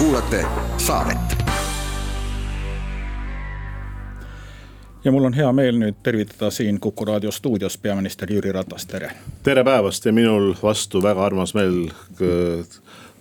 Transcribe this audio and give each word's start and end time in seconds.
kuulate 0.00 0.44
saadet. 0.76 1.18
ja 5.04 5.12
mul 5.12 5.24
on 5.24 5.34
hea 5.34 5.52
meel 5.52 5.76
nüüd 5.76 5.98
tervitada 6.02 6.48
siin 6.50 6.80
Kuku 6.80 7.04
raadio 7.04 7.30
stuudios 7.30 7.78
peaminister 7.78 8.32
Jüri 8.32 8.52
Ratas, 8.52 8.86
tere. 8.86 9.10
tere 9.42 9.64
päevast 9.64 10.06
ja 10.06 10.12
minul 10.12 10.54
vastu 10.62 11.02
väga 11.02 11.24
armas 11.24 11.52
meel 11.54 11.90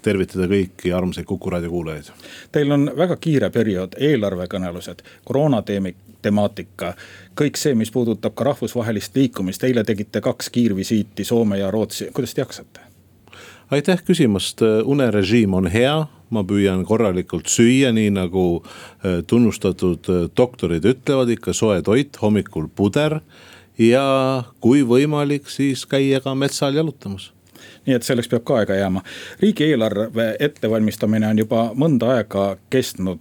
tervitada 0.01 0.47
kõiki 0.47 0.93
armsaid 0.95 1.27
Kuku 1.27 1.49
raadio 1.49 1.69
kuulajaid. 1.69 2.11
Teil 2.51 2.71
on 2.71 2.91
väga 2.97 3.17
kiire 3.19 3.49
periood, 3.49 3.97
eelarvekõnelused, 3.99 5.03
koroonateemik, 5.25 5.97
temaatika, 6.21 6.93
kõik 7.41 7.59
see, 7.59 7.75
mis 7.75 7.91
puudutab 7.91 8.37
ka 8.39 8.47
rahvusvahelist 8.53 9.15
liikumist, 9.19 9.63
eile 9.67 9.83
tegite 9.83 10.21
kaks 10.21 10.47
kiirvisiiti 10.49 11.27
Soome 11.27 11.59
ja 11.59 11.71
Rootsi, 11.71 12.07
kuidas 12.13 12.33
te 12.33 12.41
jaksate? 12.41 12.87
aitäh 13.71 13.99
küsimast, 14.05 14.63
unerežiim 14.85 15.53
on 15.53 15.67
hea 15.67 16.07
ma 16.29 16.43
püüan 16.47 16.85
korralikult 16.87 17.49
süüa, 17.51 17.93
nii 17.95 18.13
nagu 18.15 18.45
äh, 18.59 19.21
tunnustatud 19.27 20.09
äh, 20.09 20.27
doktorid 20.37 20.85
ütlevad, 20.85 21.31
ikka 21.33 21.55
soe 21.57 21.81
toit, 21.85 22.19
hommikul 22.21 22.69
puder. 22.75 23.19
ja 23.79 24.43
kui 24.59 24.83
võimalik, 24.83 25.47
siis 25.47 25.85
käia 25.87 26.19
ka 26.19 26.35
metsal 26.35 26.75
jalutamas 26.75 27.31
nii 27.89 27.97
et 27.97 28.05
selleks 28.05 28.29
peab 28.29 28.45
ka 28.45 28.59
aega 28.61 28.77
jääma. 28.77 29.01
riigieelarve 29.41 30.27
ettevalmistamine 30.39 31.27
on 31.27 31.41
juba 31.41 31.63
mõnda 31.75 32.13
aega 32.15 32.45
kestnud. 32.69 33.19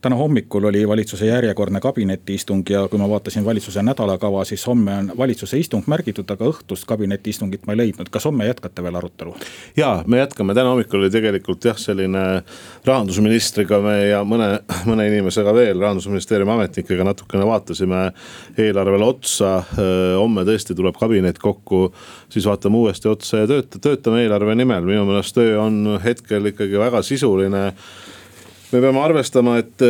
täna 0.00 0.16
hommikul 0.16 0.64
oli 0.70 0.88
valitsuse 0.88 1.26
järjekordne 1.26 1.80
kabinetiistung 1.80 2.70
ja 2.70 2.86
kui 2.88 2.98
ma 2.98 3.08
vaatasin 3.08 3.44
valitsuse 3.44 3.82
nädalakava, 3.82 4.44
siis 4.44 4.66
homme 4.66 4.96
on 4.98 5.12
valitsuse 5.18 5.58
istung 5.58 5.86
märgitud, 5.86 6.30
aga 6.30 6.44
õhtust 6.50 6.86
kabinetiistungit 6.86 7.66
ma 7.66 7.72
ei 7.72 7.82
leidnud. 7.84 8.10
kas 8.10 8.24
homme 8.28 8.46
jätkate 8.46 8.82
veel 8.82 8.96
arutelu? 9.00 9.34
ja 9.76 10.04
me 10.06 10.18
jätkame, 10.18 10.54
täna 10.54 10.74
hommikul 10.74 11.00
oli 11.00 11.10
tegelikult 11.10 11.64
jah, 11.64 11.78
selline 11.78 12.42
rahandusministriga 12.84 13.80
me 13.80 13.96
ja 14.10 14.22
mõne, 14.28 14.50
mõne 14.90 15.06
inimesega 15.08 15.54
veel, 15.54 15.80
rahandusministeeriumi 15.80 16.52
ametnikega 16.52 17.04
natukene 17.04 17.46
vaatasime 17.46 18.02
eelarvele 18.58 19.04
otsa. 19.04 19.62
homme 20.18 20.44
tõesti 20.48 20.76
tuleb 20.76 20.96
kabinet 20.98 21.38
kokku, 21.38 21.92
siis 22.32 22.46
vaatame 22.46 22.76
uuesti 22.76 23.08
otsa 23.08 23.42
ja 23.42 23.46
tööta, 23.46 23.78
töötame 23.78 24.01
eelarve 24.06 24.54
nimel, 24.58 24.84
minu 24.88 25.06
meelest 25.08 25.36
töö 25.36 25.58
on 25.62 25.98
hetkel 26.04 26.52
ikkagi 26.52 26.78
väga 26.78 27.02
sisuline. 27.02 27.72
me 28.72 28.80
peame 28.80 29.00
arvestama, 29.00 29.58
et 29.58 29.82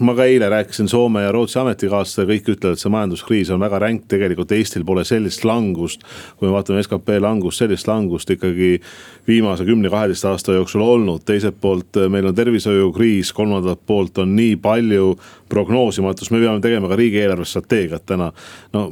ma 0.00 0.14
ka 0.14 0.24
eile 0.24 0.48
rääkisin 0.50 0.88
Soome 0.88 1.22
ja 1.22 1.32
Rootsi 1.32 1.58
ametikaaslastega, 1.58 2.30
kõik 2.32 2.50
ütlevad, 2.54 2.76
et 2.76 2.82
see 2.82 2.92
majanduskriis 2.92 3.50
on 3.54 3.62
väga 3.62 3.80
ränk, 3.82 4.04
tegelikult 4.10 4.52
Eestil 4.54 4.84
pole 4.86 5.04
sellist 5.06 5.44
langust. 5.44 6.04
kui 6.36 6.48
me 6.48 6.54
vaatame 6.54 6.82
skp 6.82 7.18
langust, 7.20 7.58
sellist 7.58 7.88
langust 7.88 8.30
ikkagi 8.30 8.80
viimase 9.28 9.66
kümne-kaheteist 9.66 10.28
aasta 10.30 10.54
jooksul 10.54 10.84
olnud, 10.86 11.24
teiselt 11.26 11.58
poolt 11.60 11.98
meil 12.08 12.30
on 12.30 12.34
tervishoiukriis, 12.34 13.32
kolmandalt 13.32 13.82
poolt 13.86 14.18
on 14.18 14.36
nii 14.36 14.56
palju 14.62 15.16
prognoosimatust, 15.48 16.32
me 16.34 16.40
peame 16.42 16.62
tegema 16.64 16.90
ka 16.90 16.98
riigieelarve 16.98 17.46
strateegiat 17.48 18.04
täna. 18.08 18.30
no 18.72 18.84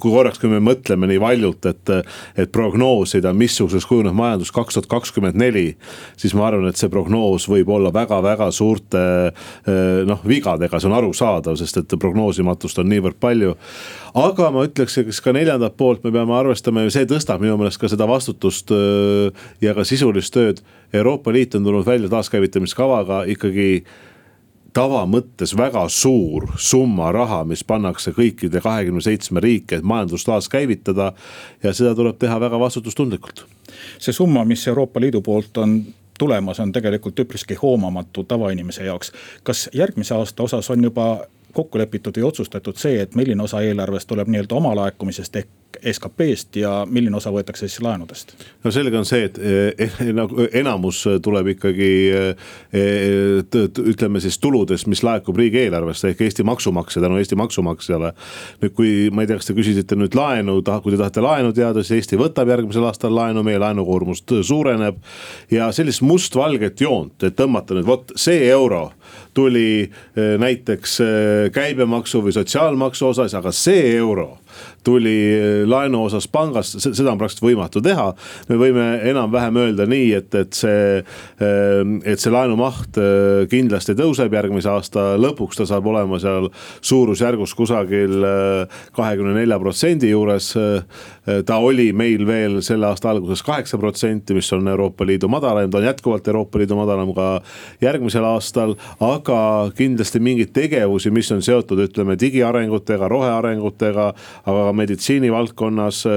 kui 0.00 0.10
korraks, 0.10 0.40
kui 0.42 0.50
me 0.52 0.60
mõtleme 0.64 1.08
nii 1.10 1.20
valjult, 1.22 1.66
et, 1.70 1.92
et 2.36 2.52
prognoosida, 2.52 3.32
missuguseks 3.36 3.86
kujuneb 3.88 4.16
majandus 4.16 4.52
kaks 4.54 4.78
tuhat 4.78 4.88
kakskümmend 4.90 5.38
neli. 5.40 5.76
siis 6.16 6.34
ma 6.34 6.48
arvan, 6.48 6.68
et 6.68 6.80
see 6.80 6.92
prognoos 6.92 7.48
võib 7.50 7.70
olla 7.74 7.92
väga-väga 7.94 8.50
suurte 8.54 9.04
noh, 10.06 10.24
vigadega, 10.28 10.80
see 10.80 10.90
on 10.90 10.96
arusaadav, 10.98 11.58
sest 11.60 11.82
et 11.82 11.96
prognoosimatust 12.00 12.80
on 12.82 12.90
niivõrd 12.92 13.20
palju. 13.20 13.56
aga 14.14 14.50
ma 14.54 14.64
ütleks, 14.68 14.98
eks 15.02 15.20
ka 15.24 15.34
neljandalt 15.36 15.76
poolt 15.76 16.04
me 16.04 16.12
peame 16.14 16.36
arvestama 16.36 16.84
ja 16.84 16.94
see 16.94 17.08
tõstab 17.10 17.42
minu 17.42 17.58
meelest 17.60 17.80
ka 17.80 17.90
seda 17.90 18.08
vastutust 18.08 18.72
ja 19.62 19.74
ka 19.74 19.84
sisulist 19.84 20.34
tööd. 20.34 20.62
Euroopa 20.94 21.32
Liit 21.34 21.54
on 21.58 21.64
tulnud 21.66 21.86
välja 21.86 22.08
taaskäivitamiskavaga 22.08 23.24
ikkagi 23.34 23.84
tava 24.74 25.04
mõttes 25.06 25.54
väga 25.56 25.86
suur 25.92 26.48
summa 26.58 27.12
raha, 27.14 27.42
mis 27.48 27.64
pannakse 27.64 28.12
kõikide 28.16 28.62
kahekümne 28.64 29.02
seitsme 29.04 29.42
riiki, 29.44 29.78
et 29.78 29.86
majandus 29.86 30.24
taaskäivitada. 30.26 31.12
ja 31.62 31.72
seda 31.72 31.94
tuleb 31.94 32.18
teha 32.18 32.40
väga 32.40 32.60
vastutustundlikult. 32.60 33.44
see 33.98 34.12
summa, 34.12 34.44
mis 34.44 34.68
Euroopa 34.68 35.00
Liidu 35.00 35.20
poolt 35.20 35.56
on 35.56 35.84
tulemas, 36.18 36.60
on 36.60 36.72
tegelikult 36.72 37.18
üpriski 37.18 37.54
hoomamatu 37.54 38.24
tavainimese 38.24 38.84
jaoks. 38.84 39.12
kas 39.42 39.68
järgmise 39.72 40.14
aasta 40.14 40.42
osas 40.42 40.70
on 40.70 40.84
juba 40.84 41.26
kokku 41.54 41.78
lepitud 41.78 42.16
või 42.18 42.28
otsustatud 42.30 42.80
see, 42.80 43.00
et 43.02 43.14
milline 43.14 43.42
osa 43.42 43.62
eelarvest 43.64 44.10
tuleb 44.10 44.30
nii-öelda 44.32 44.58
omalaekumisest 44.60 45.42
ehk 45.42 45.52
SKP-st 45.92 46.56
ja 46.56 46.72
milline 46.90 47.16
osa 47.16 47.32
võetakse 47.34 47.68
siis 47.68 47.82
laenudest? 47.82 48.34
no 48.64 48.72
selge 48.74 48.98
on 48.98 49.06
see, 49.08 49.28
et 49.28 49.38
eh, 49.38 49.94
nagu 50.14 50.46
enamus 50.52 51.02
tuleb 51.24 51.50
ikkagi 51.54 51.90
eh, 52.14 52.44
ütleme 53.94 54.22
siis 54.22 54.38
tuludest, 54.42 54.88
mis 54.90 55.02
laekub 55.06 55.38
riigieelarvesse 55.40 56.12
ehk 56.12 56.24
Eesti 56.26 56.46
maksumaksja 56.46 57.02
tänu 57.02 57.18
Eesti 57.20 57.38
maksumaksjale. 57.38 58.12
nüüd, 58.62 58.74
kui 58.76 58.92
ma 59.12 59.24
ei 59.24 59.30
tea, 59.30 59.40
kas 59.40 59.50
te 59.50 59.56
küsisite 59.56 59.98
nüüd 59.98 60.16
laenu, 60.18 60.60
kui 60.62 60.94
te 60.94 61.00
tahate 61.00 61.24
laenu 61.24 61.52
teada, 61.56 61.82
siis 61.82 62.02
Eesti 62.02 62.20
võtab 62.20 62.50
järgmisel 62.54 62.86
aastal 62.88 63.14
laenu, 63.14 63.42
meie 63.46 63.58
laenukoormus 63.62 64.24
suureneb. 64.42 65.02
ja 65.50 65.72
sellist 65.72 66.02
mustvalget 66.02 66.80
joont, 66.80 67.22
et 67.22 67.36
tõmmata 67.36 67.76
nüüd 67.76 67.88
vot 67.88 68.14
see 68.16 68.46
euro 68.48 68.90
tuli 69.34 69.84
eh, 69.84 70.34
näiteks 70.40 70.98
käibemaksu 71.52 72.22
või 72.24 72.34
sotsiaalmaksu 72.36 73.10
osas, 73.12 73.34
aga 73.34 73.52
see 73.54 73.96
euro 73.96 74.38
tuli 74.84 75.16
laenu 75.66 76.04
osas 76.06 76.26
pangast, 76.30 76.78
seda 76.84 77.12
on 77.12 77.20
praktiliselt 77.20 77.48
võimatu 77.48 77.82
teha. 77.84 78.10
me 78.48 78.58
võime 78.60 78.86
enam-vähem 79.10 79.56
öelda 79.64 79.86
nii, 79.88 80.10
et, 80.18 80.34
et 80.34 80.56
see, 80.56 81.02
ehm, 81.42 81.96
et 82.04 82.20
see 82.20 82.32
laenumaht 82.32 82.98
eh, 83.00 83.44
kindlasti 83.50 83.96
tõuseb 83.98 84.34
järgmise 84.34 84.70
aasta 84.70 85.14
lõpuks, 85.20 85.60
ta 85.60 85.68
saab 85.68 85.88
olema 85.90 86.20
seal 86.22 86.50
suurusjärgus 86.84 87.54
kusagil 87.56 88.28
eh, 88.28 88.80
kahekümne 88.96 89.34
nelja 89.38 89.58
protsendi 89.62 90.12
juures. 90.12 90.52
Ta 91.48 91.56
oli 91.64 91.86
meil 91.96 92.26
veel 92.28 92.58
selle 92.62 92.84
aasta 92.90 93.08
alguses 93.08 93.40
kaheksa 93.44 93.78
protsenti, 93.80 94.34
mis 94.36 94.50
on 94.52 94.68
Euroopa 94.68 95.06
Liidu 95.08 95.28
madalaim, 95.32 95.70
ta 95.72 95.80
on 95.80 95.86
jätkuvalt 95.86 96.26
Euroopa 96.28 96.60
Liidu 96.60 96.76
madalam 96.76 97.14
ka 97.16 97.28
järgmisel 97.80 98.26
aastal. 98.28 98.74
aga 99.00 99.70
kindlasti 99.76 100.20
mingeid 100.20 100.52
tegevusi, 100.52 101.10
mis 101.10 101.30
on 101.32 101.42
seotud, 101.42 101.80
ütleme 101.86 102.16
digiarengutega, 102.20 103.08
rohearengutega, 103.08 104.10
aga 104.44 104.73
meditsiinivaldkonnas 104.74 106.02
äh, 106.06 106.12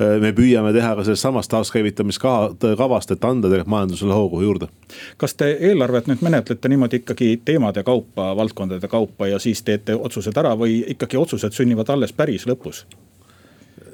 äh, 0.00 0.20
me 0.20 0.32
püüame 0.36 0.72
teha 0.76 0.94
ka 0.96 1.04
sellest 1.06 1.26
samast 1.26 1.52
taaskäivitamiskavast, 1.54 3.14
et 3.14 3.24
anda 3.24 3.48
tegelikult 3.48 3.72
majandusele 3.74 4.14
hoogu 4.16 4.42
juurde. 4.42 4.68
kas 5.16 5.34
te 5.34 5.50
eelarvet 5.70 6.10
nüüd 6.10 6.22
menetlete 6.24 6.68
niimoodi 6.68 7.02
ikkagi 7.02 7.32
teemade 7.44 7.82
kaupa, 7.82 8.32
valdkondade 8.36 8.88
kaupa 8.88 9.30
ja 9.30 9.38
siis 9.38 9.62
teete 9.62 9.96
otsused 9.96 10.36
ära 10.36 10.54
või 10.58 10.82
ikkagi 10.96 11.20
otsused 11.20 11.52
sünnivad 11.52 11.90
alles 11.90 12.12
päris 12.12 12.46
lõpus? 12.50 12.84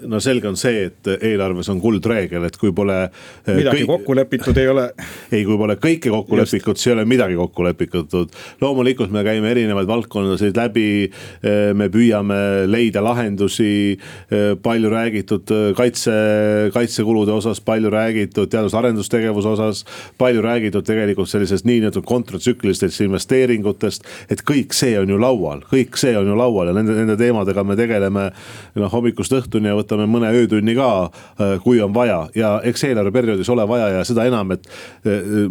No 0.09 0.21
selge 0.21 0.49
on 0.49 0.57
see, 0.59 0.87
et 0.89 1.09
eelarves 1.21 1.69
on 1.73 1.81
kuldreegel, 1.83 2.45
et 2.49 2.57
kui 2.61 2.73
pole. 2.77 2.97
Eh, 3.45 3.57
midagi 3.57 3.83
kõik... 3.83 3.91
kokku 3.91 4.17
lepitud 4.17 4.59
ei 4.61 4.71
ole. 4.71 4.87
ei, 5.35 5.45
kui 5.47 5.59
pole 5.61 5.77
kõike 5.81 6.13
kokku 6.13 6.39
Just. 6.39 6.55
lepitud, 6.55 6.81
siis 6.81 6.91
ei 6.91 6.95
ole 6.97 7.07
midagi 7.09 7.39
kokku 7.39 7.67
lepitud. 7.67 8.37
loomulikult 8.61 9.13
me 9.15 9.25
käime 9.27 9.51
erinevaid 9.53 9.89
valdkondasid 9.91 10.59
läbi. 10.59 10.89
Eh, 11.43 11.71
me 11.77 11.91
püüame 11.93 12.41
leida 12.71 13.03
lahendusi, 13.05 13.73
eh, 14.31 14.55
palju 14.63 14.91
räägitud 14.93 15.55
kaitse, 15.77 16.15
kaitsekulude 16.75 17.35
osas, 17.35 17.61
palju 17.65 17.91
räägitud 17.93 18.51
teadus-arendustegevuse 18.51 19.55
osas. 19.55 19.85
palju 20.19 20.43
räägitud 20.43 20.85
tegelikult 20.85 21.29
sellisest 21.29 21.65
niinimetatud 21.65 22.05
kontratsüklilistest 22.07 23.01
investeeringutest, 23.05 24.05
et 24.31 24.43
kõik 24.47 24.75
see 24.77 24.99
on 24.99 25.09
ju 25.09 25.19
laual, 25.21 25.63
kõik 25.71 25.97
see 26.01 26.17
on 26.19 26.29
ju 26.29 26.37
laual 26.37 26.71
ja 26.71 26.75
nende, 26.77 26.95
nende 26.97 27.17
teemadega 27.21 27.65
me 27.65 27.77
tegeleme 27.79 28.27
noh 28.79 28.93
hommikust 28.93 29.33
õhtuni 29.37 29.71
ja 29.71 29.77
võtame 29.79 29.90
võtame 29.91 30.07
mõne 30.11 30.31
öötunni 30.35 30.75
ka, 30.79 31.11
äh, 31.41 31.59
kui 31.63 31.81
on 31.83 31.95
vaja. 31.95 32.29
Ja 32.35 32.61
eks 32.65 32.85
eelarveperioodis 32.85 33.51
ole 33.51 33.67
vaja 33.69 33.89
ja 33.89 34.05
seda 34.05 34.27
enam, 34.29 34.53
et 34.55 34.67
äh, 35.07 35.51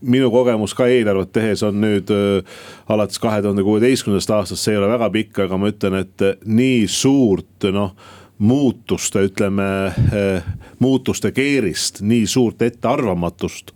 minu 0.00 0.30
kogemus 0.30 0.74
ka 0.74 0.86
eelarvet 0.86 1.32
tehes 1.32 1.62
on 1.66 1.80
nüüd 1.80 2.10
äh, 2.14 2.44
alates 2.88 3.18
kahe 3.18 3.42
tuhande 3.42 3.64
kuueteistkümnendast 3.66 4.30
aastast, 4.30 4.62
see 4.62 4.76
ei 4.76 4.80
ole 4.80 4.92
väga 4.92 5.10
pikk, 5.10 5.44
aga 5.46 5.58
ma 5.58 5.70
ütlen, 5.72 6.00
et 6.04 6.26
nii 6.46 6.86
suurt 6.88 7.70
noh 7.74 7.94
muutuste, 8.40 9.20
ütleme 9.28 9.92
muutuste 10.80 11.28
keerist, 11.36 12.00
nii 12.00 12.24
suurt 12.24 12.62
ettearvamatust 12.64 13.74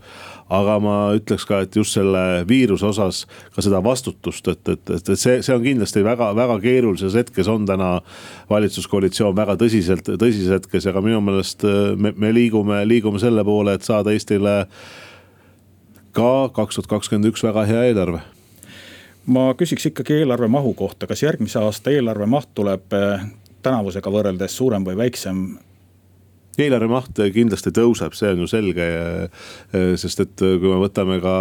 aga 0.55 0.77
ma 0.83 0.97
ütleks 1.17 1.47
ka, 1.49 1.61
et 1.65 1.77
just 1.77 1.97
selle 1.97 2.45
viiruse 2.49 2.87
osas 2.89 3.23
ka 3.55 3.65
seda 3.65 3.81
vastutust, 3.85 4.49
et, 4.53 4.63
et, 4.69 4.93
et, 4.97 5.11
see, 5.19 5.41
see 5.45 5.55
on 5.55 5.65
kindlasti 5.65 6.05
väga-väga 6.07 6.59
keerulises 6.63 7.17
hetkes 7.19 7.51
on 7.51 7.67
täna 7.69 7.97
valitsuskoalitsioon 8.51 9.37
väga 9.37 9.57
tõsiselt, 9.61 10.09
tõsises 10.21 10.53
hetkes, 10.59 10.89
aga 10.91 11.03
minu 11.05 11.23
meelest 11.25 11.67
äh, 11.69 11.95
me, 11.97 12.15
me 12.17 12.33
liigume, 12.35 12.83
liigume 12.89 13.23
selle 13.23 13.45
poole, 13.47 13.77
et 13.77 13.87
saada 13.87 14.15
Eestile 14.15 14.63
ka 16.15 16.31
kaks 16.55 16.79
tuhat 16.79 16.91
kakskümmend 16.93 17.33
üks 17.33 17.43
väga 17.45 17.67
hea 17.69 17.89
eelarve. 17.91 18.23
Ma 19.25 19.49
küsiks 19.57 19.89
ikkagi 19.89 20.21
eelarve 20.21 20.51
mahu 20.53 20.75
kohta, 20.77 21.09
kas 21.09 21.25
järgmise 21.25 21.63
aasta 21.63 21.95
eelarve 21.95 22.29
maht 22.29 22.51
tuleb 22.55 22.93
äh, 22.95 23.25
tänavusega 23.65 24.13
võrreldes 24.13 24.57
suurem 24.57 24.85
või 24.87 24.99
väiksem 25.07 25.47
eelarve 26.63 26.89
maht 26.91 27.21
kindlasti 27.35 27.73
tõuseb, 27.75 28.15
see 28.17 28.33
on 28.35 28.45
ju 28.45 28.49
selge. 28.51 28.89
sest 30.01 30.21
et 30.23 30.35
kui 30.39 30.71
me 30.71 30.81
võtame 30.83 31.21
ka 31.23 31.35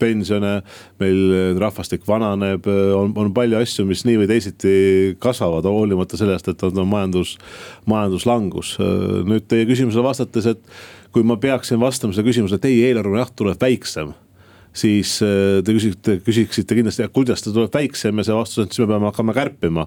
pensione, 0.00 0.54
meil 1.00 1.58
rahvastik 1.60 2.06
vananeb, 2.08 2.66
on, 2.68 3.12
on 3.18 3.32
palju 3.34 3.58
asju, 3.60 3.86
mis 3.88 4.04
nii 4.08 4.22
või 4.22 4.30
teisiti 4.30 4.76
kasvavad, 5.22 5.68
hoolimata 5.68 6.20
sellest, 6.20 6.48
et 6.52 6.62
on 6.68 6.84
majandus, 6.88 7.36
majanduslangus. 7.90 8.76
nüüd 9.28 9.48
teie 9.50 9.68
küsimusele 9.68 10.06
vastates, 10.06 10.48
et 10.54 11.12
kui 11.12 11.24
ma 11.26 11.38
peaksin 11.40 11.80
vastama 11.80 12.14
selle 12.14 12.28
küsimusele, 12.28 12.60
et 12.60 12.70
ei, 12.70 12.80
eelarve 12.88 13.18
maht 13.18 13.36
tuleb 13.36 13.60
väiksem 13.60 14.14
siis 14.78 15.16
te 15.18 15.74
küsite, 15.74 16.18
küsiksite 16.24 16.76
kindlasti, 16.76 17.06
kuidas 17.14 17.42
ta 17.42 17.52
tuleb 17.54 17.74
väiksem 17.74 18.20
ja 18.20 18.26
see 18.26 18.36
vastus 18.36 18.62
on, 18.62 18.68
et 18.68 18.76
siis 18.76 18.84
me 18.84 18.92
peame 18.92 19.08
hakkama 19.10 19.34
kärpima 19.36 19.86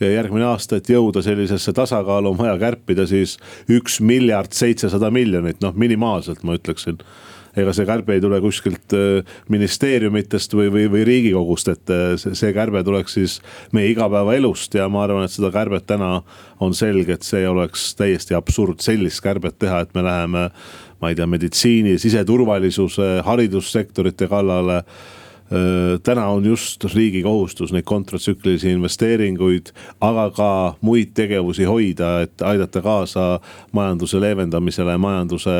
järgmine 0.00 0.44
aasta, 0.50 0.76
et 0.76 0.90
jõuda 0.90 1.22
sellisesse 1.24 1.72
tasakaalu, 1.76 2.34
on 2.34 2.38
vaja 2.38 2.58
kärpida 2.60 3.06
siis 3.08 3.36
üks 3.72 4.00
miljard 4.00 4.52
seitsesada 4.56 5.10
miljonit, 5.10 5.62
noh 5.64 5.76
minimaalselt 5.76 6.44
ma 6.44 6.58
ütleksin 6.58 7.00
ega 7.56 7.72
see 7.72 7.86
kärbe 7.88 8.16
ei 8.16 8.20
tule 8.20 8.38
kuskilt 8.44 8.94
äh, 8.96 9.36
ministeeriumitest 9.52 10.54
või, 10.56 10.68
või, 10.72 10.86
või 10.92 11.04
riigikogust, 11.08 11.70
et 11.72 11.92
äh, 11.92 12.14
see, 12.20 12.52
kärbe 12.56 12.82
tuleks 12.84 13.16
siis 13.16 13.38
meie 13.76 13.90
igapäevaelust 13.94 14.76
ja 14.76 14.88
ma 14.92 15.06
arvan, 15.06 15.24
et 15.26 15.34
seda 15.34 15.50
kärbet 15.54 15.86
täna 15.88 16.20
on 16.62 16.76
selge, 16.76 17.16
et 17.16 17.26
see 17.26 17.46
oleks 17.48 17.88
täiesti 17.96 18.36
absurd 18.36 18.84
sellist 18.84 19.24
kärbet 19.24 19.58
teha, 19.62 19.82
et 19.84 19.96
me 19.96 20.04
läheme. 20.06 20.50
ma 20.96 21.10
ei 21.12 21.14
tea, 21.14 21.26
meditsiini, 21.28 21.98
siseturvalisuse, 22.00 23.20
haridussektorite 23.24 24.30
kallale 24.32 24.78
täna 26.02 26.26
on 26.28 26.44
just 26.44 26.84
riigi 26.94 27.22
kohustus 27.22 27.72
neid 27.72 27.86
kontratsüklilisi 27.86 28.72
investeeringuid, 28.74 29.72
aga 30.00 30.30
ka 30.34 30.50
muid 30.80 31.14
tegevusi 31.14 31.64
hoida, 31.64 32.20
et 32.26 32.42
aidata 32.42 32.82
kaasa 32.82 33.26
majanduse 33.72 34.20
leevendamisele, 34.20 34.96
majanduse 34.98 35.56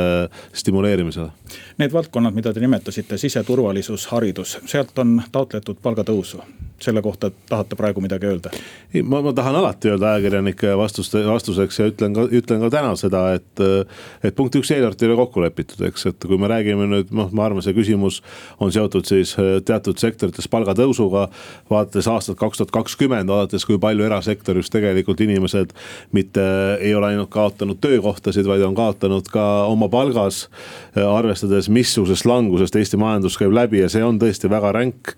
stimuleerimisele. 0.53 1.31
Need 1.79 1.93
valdkonnad, 1.93 2.35
mida 2.35 2.55
te 2.55 2.61
nimetasite, 2.61 3.19
siseturvalisus, 3.19 4.09
haridus, 4.11 4.59
sealt 4.67 4.99
on 4.99 5.21
taotletud 5.33 5.79
palgatõusu 5.83 6.43
selle 6.81 7.03
kohta 7.03 7.31
tahate 7.49 7.77
praegu 7.77 8.01
midagi 8.05 8.29
öelda? 8.29 8.51
ei, 8.95 9.03
ma, 9.03 9.21
ma 9.25 9.33
tahan 9.37 9.57
alati 9.57 9.91
öelda 9.91 10.13
ajakirjanike 10.15 10.75
vastuste, 10.79 11.23
vastuseks 11.27 11.79
ja 11.81 11.87
ütlen 11.91 12.15
ka, 12.17 12.27
ütlen 12.39 12.61
ka 12.65 12.71
täna 12.73 12.93
seda, 13.01 13.23
et. 13.37 13.63
et 14.25 14.37
punkt 14.37 14.57
üks, 14.59 14.71
eelarvet 14.75 15.03
ei 15.03 15.11
ole 15.11 15.17
kokku 15.19 15.45
lepitud, 15.45 15.81
eks, 15.89 16.07
et 16.11 16.27
kui 16.29 16.39
me 16.41 16.51
räägime 16.51 16.89
nüüd, 16.91 17.13
noh, 17.17 17.31
ma 17.37 17.47
arvan, 17.49 17.65
see 17.65 17.77
küsimus 17.77 18.21
on 18.63 18.73
seotud 18.75 19.09
siis 19.09 19.35
äh, 19.41 19.57
teatud 19.65 20.01
sektorites 20.01 20.49
palgatõusuga. 20.53 21.27
vaadates 21.71 22.09
aastat 22.13 22.39
kaks 22.41 22.61
tuhat 22.61 22.75
kakskümmend, 22.77 23.31
vaadates, 23.33 23.65
kui 23.69 23.81
palju 23.81 24.07
erasektoris 24.07 24.71
tegelikult 24.73 25.21
inimesed 25.25 25.73
mitte 26.17 26.45
ei 26.81 26.95
ole 26.95 27.13
ainult 27.13 27.33
kaotanud 27.33 27.81
töökohtasid, 27.81 28.47
vaid 28.47 28.65
on 28.67 28.77
kaotanud 28.77 29.29
ka 29.33 29.67
oma 29.71 29.89
palgas. 29.93 30.47
Äh, 30.97 31.05
arvestades, 31.07 31.71
missugusest 31.73 32.29
langusest 32.29 32.77
Eesti 32.77 33.01
majandus 33.01 33.39
käib 33.41 33.55
läbi 33.57 33.81
ja 33.81 33.91
see 33.93 34.05
on 34.05 34.21
tõesti 34.21 34.51
väga 34.53 34.73
ränk 34.77 35.17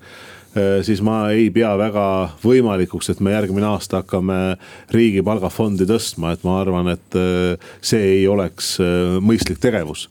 siis 0.87 1.03
ma 1.05 1.29
ei 1.35 1.49
pea 1.55 1.71
väga 1.79 2.05
võimalikuks, 2.43 3.13
et 3.13 3.23
me 3.25 3.35
järgmine 3.35 3.69
aasta 3.71 4.03
hakkame 4.03 4.59
riigi 4.95 5.23
palgafondi 5.27 5.87
tõstma, 5.89 6.35
et 6.35 6.45
ma 6.47 6.59
arvan, 6.63 6.93
et 6.95 7.19
äh, 7.19 7.71
see 7.85 8.05
ei 8.19 8.29
oleks 8.31 8.77
äh, 8.83 9.17
mõistlik 9.25 9.63
tegevus 9.63 10.09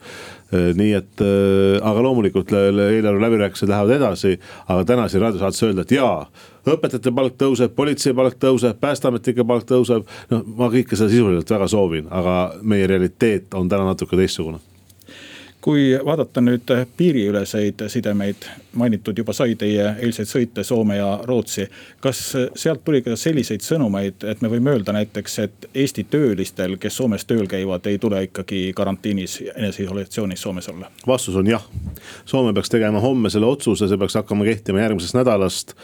nii 0.47 0.93
et, 0.95 1.21
aga 1.83 2.03
loomulikult 2.05 2.53
eelarve 2.55 3.19
läbirääkimised 3.19 3.67
lähevad 3.67 3.97
edasi, 3.97 4.37
aga 4.71 4.85
täna 4.87 5.09
siin 5.11 5.25
raadiosaates 5.25 5.65
öelda, 5.67 5.83
et 5.83 5.91
jaa 5.91 6.21
õpetajate 6.71 7.11
palk 7.15 7.35
tõuseb, 7.39 7.73
politsei 7.75 8.15
palk 8.15 8.39
tõuseb, 8.41 8.79
päästeametnike 8.79 9.43
palk 9.47 9.67
tõuseb. 9.67 10.07
noh, 10.31 10.47
ma 10.55 10.71
kõike 10.71 10.95
seda 10.95 11.11
sisuliselt 11.11 11.51
väga 11.51 11.67
soovin, 11.71 12.07
aga 12.07 12.37
meie 12.61 12.87
realiteet 12.87 13.59
on 13.59 13.69
täna 13.69 13.91
natuke 13.91 14.19
teistsugune 14.19 14.63
kui 15.67 15.99
vaadata 16.05 16.39
nüüd 16.39 16.69
piiriüleseid 16.97 17.81
sidemeid, 17.91 18.45
mainitud 18.79 19.17
juba 19.19 19.33
sai 19.35 19.57
teie 19.59 19.89
eilseid 19.99 20.29
sõite 20.29 20.63
Soome 20.63 20.95
ja 20.95 21.09
Rootsi. 21.27 21.65
kas 21.99 22.21
sealt 22.55 22.85
tuli 22.85 23.01
ka 23.03 23.17
selliseid 23.19 23.65
sõnumeid, 23.65 24.23
et 24.31 24.41
me 24.41 24.47
võime 24.47 24.71
öelda 24.71 24.95
näiteks, 24.95 25.35
et 25.43 25.67
Eesti 25.75 26.05
töölistel, 26.07 26.77
kes 26.79 26.95
Soomes 26.97 27.27
tööl 27.27 27.49
käivad, 27.51 27.83
ei 27.91 27.99
tule 27.99 28.21
ikkagi 28.29 28.61
karantiinis, 28.75 29.41
eneseisolatsioonis 29.55 30.45
Soomes 30.47 30.69
olla? 30.71 30.87
vastus 31.07 31.35
on 31.35 31.51
jah. 31.51 31.67
Soome 32.25 32.53
peaks 32.55 32.71
tegema 32.71 33.03
homme 33.03 33.29
selle 33.29 33.51
otsuse, 33.51 33.91
see 33.91 33.99
peaks 33.99 34.15
hakkama 34.21 34.47
kehtima 34.47 34.85
järgmisest 34.85 35.19
nädalast. 35.19 35.75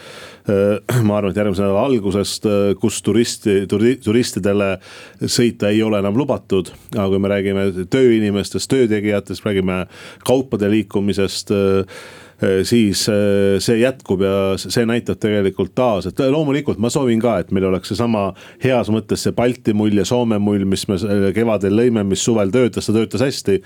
ma 1.02 1.18
arvan, 1.18 1.30
et 1.30 1.42
järgmise 1.42 1.62
nädala 1.62 1.84
algusest, 1.90 2.48
kus 2.80 3.02
turisti, 3.02 3.66
turistidele 3.68 4.78
sõita 5.20 5.68
ei 5.68 5.82
ole 5.82 6.00
enam 6.00 6.16
lubatud. 6.16 6.72
aga 6.96 7.08
kui 7.12 7.20
me 7.20 7.28
räägime 7.36 7.68
tööinimestest, 7.84 8.70
töötegijatest, 8.72 9.44
räägime 9.44 9.73
räägime 9.74 9.86
kaupade 10.24 10.70
liikumisest 10.70 11.50
äh, 11.50 11.58
äh, 12.42 12.62
siis 12.62 13.08
äh, 13.08 13.58
see 13.58 13.78
jätkub 13.80 14.22
ja 14.22 14.56
see 14.58 14.86
näitab 14.86 15.18
tegelikult 15.20 15.74
taas, 15.74 16.06
et 16.06 16.18
loomulikult 16.18 16.78
ma 16.78 16.90
soovin 16.90 17.20
ka, 17.20 17.38
et 17.38 17.50
meil 17.50 17.64
oleks 17.68 17.88
seesama 17.88 18.32
heas 18.62 18.90
mõttes 18.90 19.24
see 19.24 19.32
Balti 19.32 19.74
mull 19.74 19.96
ja 19.96 20.04
Soome 20.04 20.38
mull, 20.38 20.64
mis 20.64 20.86
me 20.88 20.98
kevadel 21.34 21.76
lõime, 21.76 22.04
mis 22.04 22.24
suvel 22.24 22.50
töötas, 22.50 22.86
ta 22.86 22.92
töötas 22.92 23.24
hästi. 23.24 23.60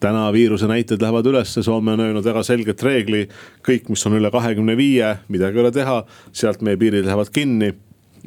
Täna 0.00 0.30
viiruse 0.32 0.64
näitajad 0.64 1.02
lähevad 1.02 1.26
ülesse, 1.28 1.62
Soome 1.62 1.92
on 1.92 2.00
öelnud 2.00 2.24
väga 2.24 2.42
selget 2.42 2.82
reegli, 2.82 3.26
kõik, 3.66 3.90
mis 3.92 4.06
on 4.08 4.16
üle 4.16 4.30
kahekümne 4.32 4.72
viie, 4.76 5.18
midagi 5.28 5.60
ei 5.60 5.64
ole 5.66 5.72
teha, 5.76 5.98
sealt 6.32 6.64
meie 6.64 6.80
piirid 6.80 7.04
lähevad 7.04 7.28
kinni 7.34 7.74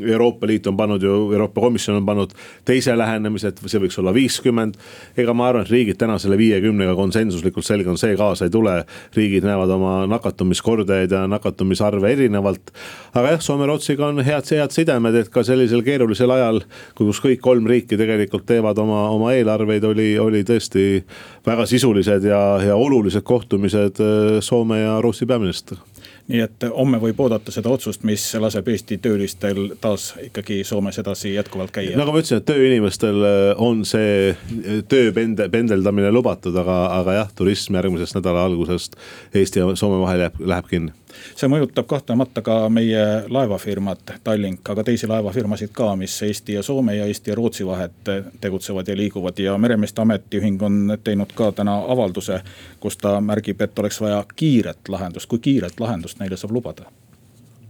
Euroopa 0.02 0.48
Liit 0.48 0.68
on 0.68 0.78
pannud 0.78 1.04
ju, 1.04 1.32
Euroopa 1.32 1.62
Komisjon 1.62 1.98
on 1.98 2.06
pannud 2.06 2.34
teise 2.66 2.96
lähenemise, 2.98 3.52
et 3.52 3.62
see 3.66 3.82
võiks 3.82 4.00
olla 4.02 4.14
viiskümmend. 4.14 4.78
ega 5.18 5.34
ma 5.34 5.48
arvan, 5.48 5.66
et 5.66 5.72
riigid 5.72 5.98
täna 6.00 6.18
selle 6.20 6.38
viiekümnega 6.38 6.96
konsensuslikult 6.96 7.66
selge 7.66 7.90
on 7.90 7.98
see 7.98 8.16
kaasa 8.18 8.46
ei 8.46 8.54
tule. 8.54 8.86
riigid 9.16 9.44
näevad 9.44 9.70
oma 9.70 9.94
nakatumiskordajaid 10.08 11.12
ja 11.12 11.28
nakatumisarve 11.28 12.12
erinevalt. 12.12 12.74
aga 13.14 13.36
jah, 13.36 13.42
Soome-Rootsiga 13.42 14.08
on 14.08 14.24
head, 14.24 14.50
head 14.50 14.72
sidemed, 14.72 15.16
et 15.16 15.30
ka 15.30 15.44
sellisel 15.44 15.84
keerulisel 15.84 16.32
ajal, 16.32 16.64
kus 16.96 17.22
kõik 17.22 17.42
kolm 17.42 17.68
riiki 17.68 17.98
tegelikult 17.98 18.46
teevad 18.46 18.78
oma, 18.78 19.08
oma 19.10 19.34
eelarveid, 19.34 19.84
oli, 19.84 20.10
oli 20.20 20.44
tõesti 20.44 21.04
väga 21.46 21.66
sisulised 21.70 22.24
ja, 22.24 22.42
ja 22.64 22.76
olulised 22.76 23.24
kohtumised 23.24 24.02
äh, 24.02 24.40
Soome 24.42 24.80
ja 24.82 25.02
Rootsi 25.02 25.26
peaministriga 25.26 25.93
nii 26.32 26.40
et 26.46 26.66
homme 26.72 27.00
võib 27.04 27.20
oodata 27.20 27.52
seda 27.52 27.72
otsust, 27.74 28.06
mis 28.08 28.24
laseb 28.40 28.68
Eesti 28.72 28.98
töölistel 29.04 29.74
taas 29.82 30.14
ikkagi 30.24 30.62
Soomes 30.68 31.00
edasi 31.02 31.34
jätkuvalt 31.34 31.74
käia. 31.76 31.98
nagu 32.00 32.16
ma 32.16 32.22
ütlesin, 32.22 32.40
et 32.40 32.48
tööinimestel 32.48 33.28
äh, 33.28 33.44
on 33.62 33.84
see 33.88 34.32
äh, 34.32 34.82
töö 34.88 35.12
pende, 35.16 35.50
pendeldamine 35.52 36.12
lubatud, 36.16 36.56
aga, 36.64 36.80
aga 37.02 37.20
jah, 37.20 37.32
turism 37.36 37.76
järgmisest 37.80 38.20
nädala 38.20 38.48
algusest 38.48 38.96
Eesti 39.36 39.64
ja 39.64 39.76
Soome 39.76 40.00
vahel 40.04 40.28
jääb, 40.28 40.40
läheb 40.40 40.70
kinni 40.72 40.96
see 41.36 41.50
mõjutab 41.52 41.88
kahtlemata 41.90 42.42
ka 42.42 42.58
meie 42.70 43.04
laevafirmat 43.30 44.16
Tallink, 44.24 44.70
aga 44.70 44.84
teisi 44.84 45.08
laevafirmasid 45.08 45.74
ka, 45.76 45.94
mis 46.00 46.16
Eesti 46.22 46.58
ja 46.58 46.64
Soome 46.64 46.96
ja 46.96 47.06
Eesti 47.06 47.32
ja 47.32 47.36
Rootsi 47.36 47.66
vahet 47.66 48.12
tegutsevad 48.42 48.88
ja 48.88 48.98
liiguvad. 48.98 49.40
Ja 49.40 49.58
meremeeste 49.58 50.02
ametiühing 50.02 50.62
on 50.64 50.98
teinud 51.04 51.34
ka 51.36 51.52
täna 51.52 51.78
avalduse, 51.88 52.42
kus 52.80 52.98
ta 52.98 53.20
märgib, 53.22 53.62
et 53.62 53.80
oleks 53.80 54.02
vaja 54.02 54.24
kiiret 54.36 54.90
lahendust, 54.90 55.30
kui 55.30 55.40
kiiret 55.40 55.80
lahendust 55.80 56.20
neile 56.20 56.38
saab 56.38 56.52
lubada 56.52 56.92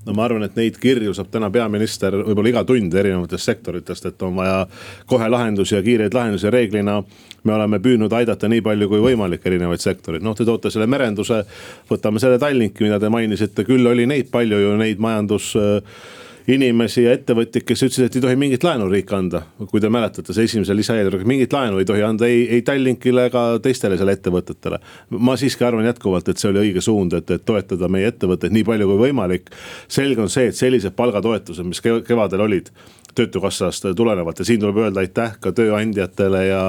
no 0.06 0.14
ma 0.14 0.26
arvan, 0.28 0.44
et 0.48 0.56
neid 0.60 0.78
kirju 0.82 1.14
saab 1.16 1.30
täna 1.34 1.50
peaminister 1.54 2.16
võib-olla 2.20 2.52
iga 2.52 2.64
tund 2.68 2.96
erinevatest 3.00 3.50
sektoritest, 3.50 4.10
et 4.10 4.26
on 4.26 4.36
vaja 4.40 4.66
kohe 5.10 5.30
lahendusi 5.32 5.78
ja 5.78 5.84
kiireid 5.86 6.16
lahendusi, 6.16 6.50
reeglina. 6.54 7.02
me 7.44 7.54
oleme 7.54 7.80
püüdnud 7.84 8.14
aidata 8.16 8.48
nii 8.48 8.62
palju 8.64 8.88
kui 8.88 9.02
võimalik 9.04 9.46
erinevaid 9.46 9.82
sektoreid, 9.84 10.24
noh, 10.24 10.36
te 10.36 10.46
toote 10.46 10.72
selle 10.72 10.88
merenduse. 10.88 11.44
võtame 11.90 12.20
selle 12.20 12.40
Tallinki, 12.40 12.84
mida 12.84 13.00
te 13.00 13.10
mainisite, 13.10 13.64
küll 13.64 13.88
oli 13.88 14.06
neid 14.06 14.32
palju 14.32 14.60
ju 14.60 14.76
neid 14.78 15.00
majandus 15.00 15.56
inimesi 16.52 17.06
ja 17.06 17.14
ettevõtjaid, 17.16 17.64
kes 17.68 17.86
ütlesid, 17.86 18.08
et 18.08 18.18
ei 18.18 18.24
tohi 18.24 18.38
mingit 18.40 18.64
laenu 18.66 18.90
riik 18.92 19.12
anda. 19.16 19.44
kui 19.70 19.82
te 19.82 19.90
mäletate, 19.90 20.34
see 20.36 20.48
esimese 20.50 20.76
lisaeelarvega 20.76 21.28
mingit 21.28 21.54
laenu 21.54 21.80
ei 21.80 21.88
tohi 21.88 22.04
anda 22.04 22.28
ei, 22.28 22.44
ei 22.58 22.62
Tallinkile 22.66 23.28
ega 23.30 23.44
teistele 23.64 23.98
seal 24.00 24.12
ettevõtetele. 24.14 24.80
ma 25.20 25.38
siiski 25.40 25.64
arvan 25.68 25.88
jätkuvalt, 25.88 26.30
et 26.30 26.42
see 26.42 26.52
oli 26.52 26.66
õige 26.68 26.84
suund, 26.84 27.16
et, 27.20 27.32
et 27.32 27.46
toetada 27.46 27.88
meie 27.88 28.12
ettevõtteid 28.12 28.56
nii 28.56 28.68
palju 28.68 28.90
kui 28.92 29.00
võimalik. 29.08 29.54
selge 29.88 30.22
on 30.22 30.30
see, 30.34 30.50
et 30.52 30.60
sellised 30.60 30.96
palgatoetused, 31.00 31.64
mis 31.68 31.82
kevadel 31.82 32.48
olid 32.48 32.74
töötukassast 33.16 33.86
tulenevalt. 33.96 34.40
Ja 34.40 34.46
siin 34.46 34.60
tuleb 34.60 34.78
öelda 34.84 35.04
aitäh 35.04 35.36
ka 35.40 35.52
tööandjatele 35.56 36.46
ja, 36.46 36.62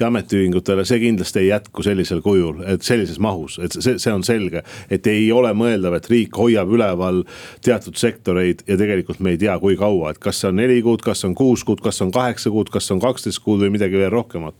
ja 0.00 0.08
ametiühingutele, 0.10 0.84
see 0.88 1.00
kindlasti 1.02 1.42
ei 1.44 1.50
jätku 1.50 1.84
sellisel 1.86 2.22
kujul, 2.24 2.62
et 2.66 2.86
sellises 2.86 3.20
mahus, 3.22 3.58
et 3.62 3.76
see, 3.78 3.96
see 4.02 4.12
on 4.12 4.24
selge. 4.26 4.62
et 4.90 5.06
ei 5.06 5.30
ole 5.32 5.52
mõeldav, 5.56 5.96
et 5.98 6.10
riik 6.10 6.36
hoiab 6.36 6.70
üleval 6.72 7.22
teatud 7.64 7.96
sektoreid 7.96 8.64
ja 8.68 8.76
tegelikult 8.80 9.20
me 9.20 9.34
ei 9.34 9.40
tea, 9.40 9.58
kui 9.62 9.76
kaua, 9.76 10.12
et 10.12 10.20
kas 10.22 10.40
see 10.40 10.50
on 10.50 10.60
neli 10.60 10.82
kuud, 10.82 11.02
kas 11.04 11.24
on 11.24 11.34
kuus 11.34 11.64
kuud, 11.64 11.80
kas 11.84 12.00
on 12.04 12.12
kaheksa 12.14 12.52
kuud, 12.52 12.70
kas 12.72 12.90
on 12.94 13.02
kaksteist 13.02 13.42
kuud 13.44 13.64
või 13.64 13.72
midagi 13.78 13.98
veel 13.98 14.12
rohkemat. 14.14 14.54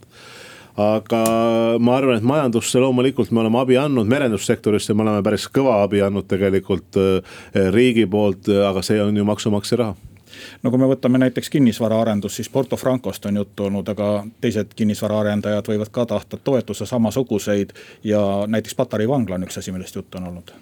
Aga 0.77 1.21
ma 1.81 1.95
arvan, 1.97 2.19
et 2.19 2.27
majandusse 2.27 2.81
loomulikult 2.83 3.31
me 3.33 3.41
oleme 3.41 3.63
abi 3.63 3.79
andnud, 3.81 4.09
merendussektorisse 4.13 4.93
me 4.93 5.07
oleme 5.07 5.23
päris 5.25 5.47
kõva 5.49 5.79
abi 5.87 6.03
andnud 6.05 6.29
tegelikult 6.29 6.99
eh, 7.01 7.39
riigi 7.73 8.05
poolt, 8.13 8.51
aga 8.53 8.85
see 8.85 9.01
on 9.01 9.17
ju 9.17 9.25
maksumaksja 9.25 9.81
raha 9.81 10.16
no 10.63 10.71
kui 10.71 10.79
me 10.79 10.91
võtame 10.91 11.19
näiteks 11.23 11.51
kinnisvaraarendust, 11.51 12.37
siis 12.37 12.49
Porto 12.49 12.77
Francost 12.77 13.27
on 13.27 13.37
juttu 13.43 13.69
olnud, 13.69 13.89
aga 13.89 14.27
teised 14.41 14.77
kinnisvaraarendajad 14.77 15.73
võivad 15.73 15.93
ka 15.93 16.07
tahta 16.07 16.37
toetuse 16.37 16.87
samasuguseid 16.87 17.75
ja 18.05 18.23
näiteks 18.47 18.75
Patarei 18.75 19.09
vangla 19.09 19.41
on 19.41 19.49
üks 19.49 19.59
asi, 19.59 19.73
millest 19.73 19.97
juttu 19.97 20.19
on 20.19 20.33
olnud 20.33 20.57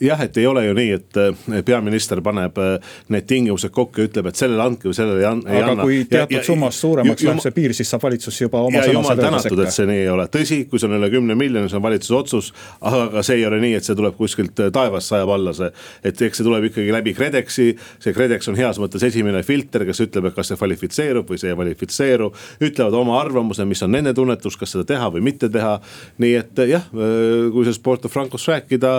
jah, 0.00 0.20
et 0.20 0.36
ei 0.36 0.46
ole 0.46 0.64
ju 0.66 0.74
nii, 0.74 0.90
et 0.96 1.18
eh, 1.20 1.60
peaminister 1.66 2.20
paneb 2.24 2.58
eh, 2.58 2.94
need 3.14 3.26
tingimused 3.30 3.70
kokku 3.74 4.02
ja 4.02 4.08
ütleb, 4.08 4.28
et 4.30 4.38
sellele 4.38 4.62
andke 4.64 4.88
või 4.88 4.96
sellele 4.96 5.22
ei 5.22 5.28
anna. 5.28 5.58
aga 5.60 5.74
kui 5.86 6.00
teatud 6.10 6.36
ja, 6.36 6.42
summast 6.46 6.82
suuremaks 6.82 7.26
läheb 7.26 7.42
see 7.44 7.54
piir, 7.54 7.74
siis 7.76 7.90
saab 7.92 8.02
valitsus 8.06 8.40
juba 8.40 8.62
oma 8.66 8.82
ja 8.82 8.92
jumal 8.92 9.18
tänatud, 9.18 9.62
et 9.64 9.74
see 9.74 9.86
nii 9.88 10.00
ei 10.02 10.10
ole, 10.10 10.26
tõsi, 10.34 10.60
kui 10.70 10.82
see 10.82 10.90
on 10.90 10.96
üle 10.98 11.10
kümne 11.12 11.36
miljoni, 11.38 11.70
see 11.70 11.78
on 11.78 11.84
valitsuse 11.84 12.16
otsus. 12.18 12.50
aga 12.90 13.22
see 13.26 13.38
ei 13.38 13.46
ole 13.46 13.60
nii, 13.62 13.76
et 13.78 13.86
see 13.86 13.98
tuleb 13.98 14.16
kuskilt 14.18 14.64
eh, 14.64 14.72
taevast 14.74 15.12
sajab 15.12 15.34
alla 15.36 15.54
see, 15.56 15.70
et 16.02 16.24
eks 16.28 16.42
see 16.42 16.48
tuleb 16.48 16.68
ikkagi 16.70 16.94
läbi 16.94 17.14
KredExi. 17.14 17.68
see 18.02 18.16
KredEx 18.16 18.50
on 18.50 18.58
heas 18.58 18.80
mõttes 18.82 19.06
esimene 19.06 19.44
filter, 19.46 19.86
kes 19.86 20.02
ütleb, 20.08 20.30
et 20.30 20.38
kas 20.38 20.50
see 20.50 20.58
kvalifitseerub 20.58 21.30
või 21.30 21.40
see 21.40 21.52
ei 21.52 21.58
kvalifitseeru. 21.58 22.32
ütlevad 22.66 22.98
oma 22.98 23.20
arvamuse, 23.20 23.66
mis 23.68 23.82
on 23.86 23.94
nende 23.94 24.14
tunnetus, 24.16 24.58
kas 24.58 24.74
seda 24.74 24.86
teha 24.90 25.10
või 25.14 25.22
mitte 25.30 25.48
teha. 25.52 25.78
nii 26.18 26.34
et 26.38 26.64
jah, 26.68 26.84
kui 26.90 27.64
sellest 27.64 27.82
Porto 27.84 28.08
Francost 28.08 28.48
rääkida, 28.48 28.94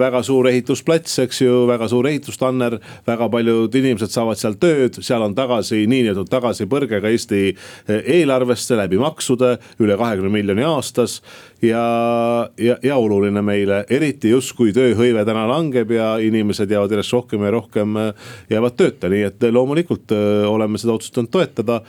väga 0.00 0.22
suur 0.30 0.48
ehitusplats, 0.50 1.18
eks 1.24 1.42
ju, 1.42 1.54
väga 1.68 1.88
suur 1.90 2.06
ehitustanner. 2.10 2.78
väga 3.06 3.28
paljud 3.32 3.74
inimesed 3.74 4.12
saavad 4.12 4.38
seal 4.38 4.56
tööd, 4.60 5.00
seal 5.02 5.24
on 5.26 5.34
tagasi, 5.34 5.82
niinimetatud 5.90 6.30
tagasipõrge 6.30 7.00
ka 7.02 7.10
Eesti 7.10 7.40
eh, 7.50 8.10
eelarvesse 8.20 8.78
läbi 8.78 9.00
maksude, 9.00 9.56
üle 9.82 9.96
kahekümne 9.98 10.32
miljoni 10.32 10.66
aastas. 10.66 11.20
ja, 11.62 11.82
ja, 12.58 12.76
ja 12.82 12.96
oluline 12.96 13.42
meile, 13.44 13.84
eriti 13.90 14.30
just 14.30 14.54
kui 14.56 14.72
tööhõive 14.76 15.24
täna 15.28 15.46
langeb 15.50 15.90
ja 15.92 16.14
inimesed 16.22 16.70
jäävad 16.70 16.94
järjest 16.96 17.16
rohkem 17.18 17.44
ja 17.44 17.50
rohkem 17.56 18.00
eh, 18.00 18.30
jäävad 18.54 18.78
tööta, 18.78 19.12
nii 19.12 19.26
et 19.32 19.50
loomulikult 19.52 20.16
eh, 20.16 20.46
oleme 20.48 20.80
seda 20.80 20.96
otsustanud 20.96 21.30
toetada 21.34 21.82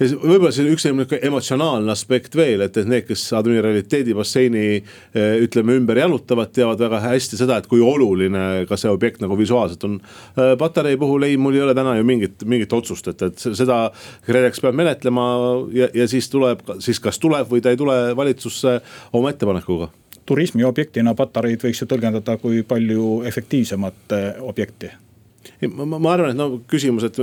ja 0.00 0.08
võib-olla 0.10 0.50
siin 0.54 0.68
üks 0.72 0.86
niisugune 0.88 1.20
emotsionaalne 1.28 1.92
aspekt 1.94 2.34
veel, 2.36 2.64
et, 2.66 2.76
et 2.80 2.88
need, 2.90 3.06
kes 3.06 3.22
admiraliteedibasseini 3.38 4.64
eh, 4.74 5.34
ütleme 5.44 5.76
ümber 5.78 6.00
jalutavad, 6.00 6.50
teavad 6.54 6.82
väga 6.82 7.00
hästi 7.06 7.38
seda, 7.38 7.60
et 7.60 7.68
kui 7.70 7.82
oluline 7.84 8.64
ka 8.68 8.78
see 8.80 8.90
objekt 8.90 9.22
nagu 9.22 9.38
visuaalselt 9.38 9.86
on. 9.86 9.98
Eh, 10.34 10.54
Patarei 10.60 10.98
puhul 11.00 11.28
ei, 11.28 11.38
mul 11.40 11.58
ei 11.58 11.64
ole 11.66 11.76
täna 11.78 11.96
ju 11.98 12.06
mingit, 12.08 12.42
mingit 12.48 12.74
otsust, 12.74 13.12
et, 13.12 13.26
et 13.28 13.46
seda 13.46 13.84
KredEx 14.26 14.62
peab 14.64 14.78
menetlema 14.78 15.26
ja, 15.74 15.90
ja 15.94 16.08
siis 16.10 16.30
tuleb, 16.32 16.64
siis 16.84 17.02
kas 17.02 17.20
tuleb 17.22 17.50
või 17.50 17.62
ta 17.62 17.74
ei 17.74 17.80
tule 17.80 17.98
valitsusse 18.18 18.80
oma 19.14 19.30
ettepanekuga 19.34 19.92
turismiobjektina 20.24 21.12
Patareid 21.14 21.60
võiks 21.60 21.82
ju 21.82 21.88
tõlgendada 21.88 22.38
kui 22.40 22.62
palju 22.66 23.22
efektiivsemat 23.28 24.16
eh, 24.16 24.30
objekti 24.42 24.90
ma, 25.74 25.98
ma 25.98 26.12
arvan, 26.12 26.32
et 26.32 26.38
no 26.38 26.60
küsimus, 26.70 27.06
et 27.08 27.18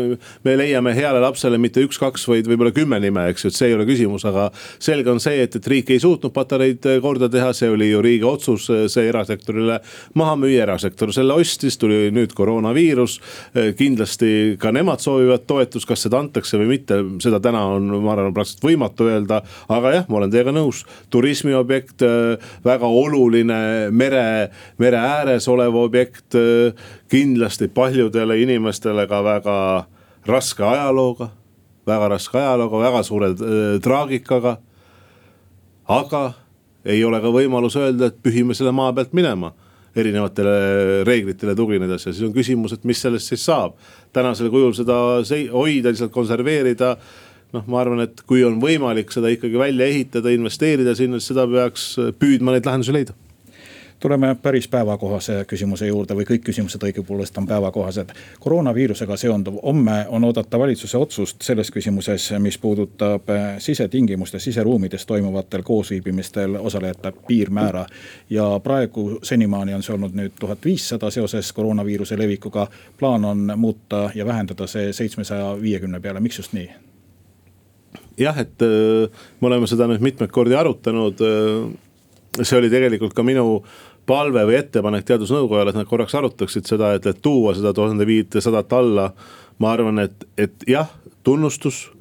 me 0.45 0.55
leiame 0.59 0.93
heale 0.97 1.21
lapsele 1.23 1.59
mitte 1.61 1.83
üks-kaks, 1.85 2.25
vaid 2.29 2.49
võib-olla 2.49 2.73
kümme 2.75 2.99
nime, 3.01 3.27
eks 3.31 3.45
ju, 3.45 3.51
et 3.51 3.57
see 3.57 3.69
ei 3.71 3.75
ole 3.77 3.85
küsimus, 3.89 4.25
aga. 4.29 4.49
selge 4.81 5.11
on 5.11 5.21
see, 5.23 5.41
et, 5.45 5.55
et 5.57 5.69
riik 5.73 5.91
ei 5.93 6.01
suutnud 6.01 6.33
patareid 6.35 6.85
eh, 6.89 6.99
korda 7.03 7.29
teha, 7.31 7.51
see 7.57 7.69
oli 7.71 7.91
ju 7.91 8.01
riigi 8.03 8.27
otsus, 8.27 8.67
eh, 8.73 8.85
see 8.91 9.07
erasektorile 9.09 9.79
maha 10.19 10.37
müüa, 10.39 10.65
erasektor 10.65 11.13
selle 11.15 11.37
ostis, 11.37 11.77
tuli 11.81 12.09
nüüd 12.13 12.35
koroonaviirus. 12.37 13.17
Eh, 13.55 13.71
kindlasti 13.77 14.57
ka 14.61 14.73
nemad 14.75 15.03
soovivad 15.03 15.45
toetust, 15.49 15.87
kas 15.89 16.05
seda 16.07 16.21
antakse 16.21 16.59
või 16.61 16.73
mitte, 16.75 17.01
seda 17.23 17.41
täna 17.43 17.63
on, 17.75 17.89
ma 18.03 18.15
arvan, 18.15 18.33
praktiliselt 18.35 18.67
võimatu 18.67 19.09
öelda. 19.09 19.41
aga 19.71 19.93
jah, 19.95 20.07
ma 20.09 20.21
olen 20.21 20.31
teiega 20.33 20.53
nõus, 20.55 20.83
turismiobjekt, 21.13 22.03
väga 22.65 22.87
oluline 22.87 23.91
mere, 23.91 24.23
mere 24.81 24.99
ääres 25.01 25.47
olev 25.51 25.75
objekt 25.79 26.35
kindlasti 27.11 27.67
paljudele 28.11 28.41
inimestele 28.41 29.07
ka 29.07 29.21
väga 29.21 29.85
raske 30.27 30.63
ajalooga, 30.63 31.29
väga 31.87 32.09
raske 32.09 32.37
ajalooga, 32.37 32.79
väga 32.79 33.03
suure 33.03 33.31
äh, 33.31 33.79
traagikaga. 33.81 34.57
aga 35.87 36.33
ei 36.85 37.03
ole 37.03 37.19
ka 37.21 37.27
võimalus 37.27 37.75
öelda, 37.75 38.07
et 38.07 38.21
pühime 38.23 38.53
selle 38.55 38.71
maa 38.71 38.93
pealt 38.93 39.13
minema 39.13 39.51
erinevatele 39.95 41.03
reeglitele 41.03 41.55
tuginedes 41.55 42.05
ja 42.05 42.13
siis 42.13 42.23
on 42.23 42.33
küsimus, 42.33 42.73
et 42.73 42.83
mis 42.83 43.01
sellest 43.01 43.27
siis 43.27 43.43
saab. 43.45 43.73
tänasel 44.13 44.49
kujul 44.49 44.73
seda 44.73 45.21
hoida, 45.51 45.89
lihtsalt 45.89 46.11
konserveerida. 46.11 46.97
noh, 47.53 47.63
ma 47.67 47.81
arvan, 47.81 47.99
et 48.01 48.21
kui 48.27 48.43
on 48.43 48.61
võimalik 48.61 49.11
seda 49.11 49.27
ikkagi 49.27 49.57
välja 49.57 49.85
ehitada, 49.85 50.29
investeerida 50.31 50.95
sinna, 50.95 51.19
siis 51.19 51.33
seda 51.33 51.47
peaks 51.47 51.97
püüdma 52.19 52.51
neid 52.51 52.65
lahendusi 52.65 52.93
leida 52.93 53.13
tuleme 54.01 54.35
päris 54.41 54.67
päevakohase 54.67 55.45
küsimuse 55.47 55.87
juurde 55.87 56.15
või 56.17 56.25
kõik 56.25 56.41
küsimused 56.49 56.81
õigupoolest 56.83 57.37
on 57.37 57.47
päevakohased. 57.47 58.09
koroonaviirusega 58.39 59.17
seonduv, 59.17 59.59
homme 59.63 60.05
on 60.09 60.23
oodata 60.23 60.59
valitsuse 60.59 60.97
otsust 60.97 61.41
selles 61.41 61.71
küsimuses, 61.71 62.31
mis 62.39 62.57
puudutab 62.57 63.29
eh, 63.29 63.59
sisetingimustes, 63.59 64.43
siseruumides 64.43 65.05
toimuvatel 65.05 65.61
koosviibimistel 65.63 66.55
osalejate 66.55 67.13
piirmäära. 67.27 67.85
ja 68.29 68.59
praegu 68.63 69.19
senimaani 69.23 69.73
on 69.73 69.83
see 69.83 69.93
olnud 69.93 70.17
nüüd 70.17 70.33
tuhat 70.39 70.65
viissada 70.65 71.11
seoses 71.11 71.53
koroonaviiruse 71.53 72.17
levikuga. 72.17 72.67
plaan 72.99 73.25
on 73.25 73.53
muuta 73.55 74.09
ja 74.15 74.25
vähendada 74.25 74.67
see 74.67 74.93
seitsmesaja 74.93 75.61
viiekümne 75.61 75.99
peale, 75.99 76.19
miks 76.19 76.37
just 76.37 76.53
nii? 76.53 76.69
jah, 78.17 78.39
et 78.39 78.61
äh, 78.61 79.21
me 79.41 79.47
oleme 79.47 79.67
seda 79.67 79.87
nüüd 79.87 80.01
mitmeid 80.01 80.31
kordi 80.31 80.55
arutanud 80.55 81.21
äh, 81.21 81.71
see 82.39 82.57
oli 82.57 82.69
tegelikult 82.71 83.13
ka 83.13 83.23
minu 83.23 83.61
palve 84.11 84.43
või 84.47 84.57
ettepanek 84.59 85.07
teadusnõukojale, 85.07 85.71
et 85.71 85.79
nad 85.79 85.87
korraks 85.89 86.15
arutaksid 86.19 86.67
seda, 86.67 86.91
et, 86.97 87.07
et 87.07 87.21
tuua 87.23 87.55
seda 87.57 87.71
tuhande 87.75 88.07
viitesadat 88.07 88.73
alla. 88.75 89.11
ma 89.61 89.75
arvan, 89.75 89.99
et, 90.01 90.23
et 90.41 90.63
jah, 90.67 90.89
tunnustus 91.23 91.91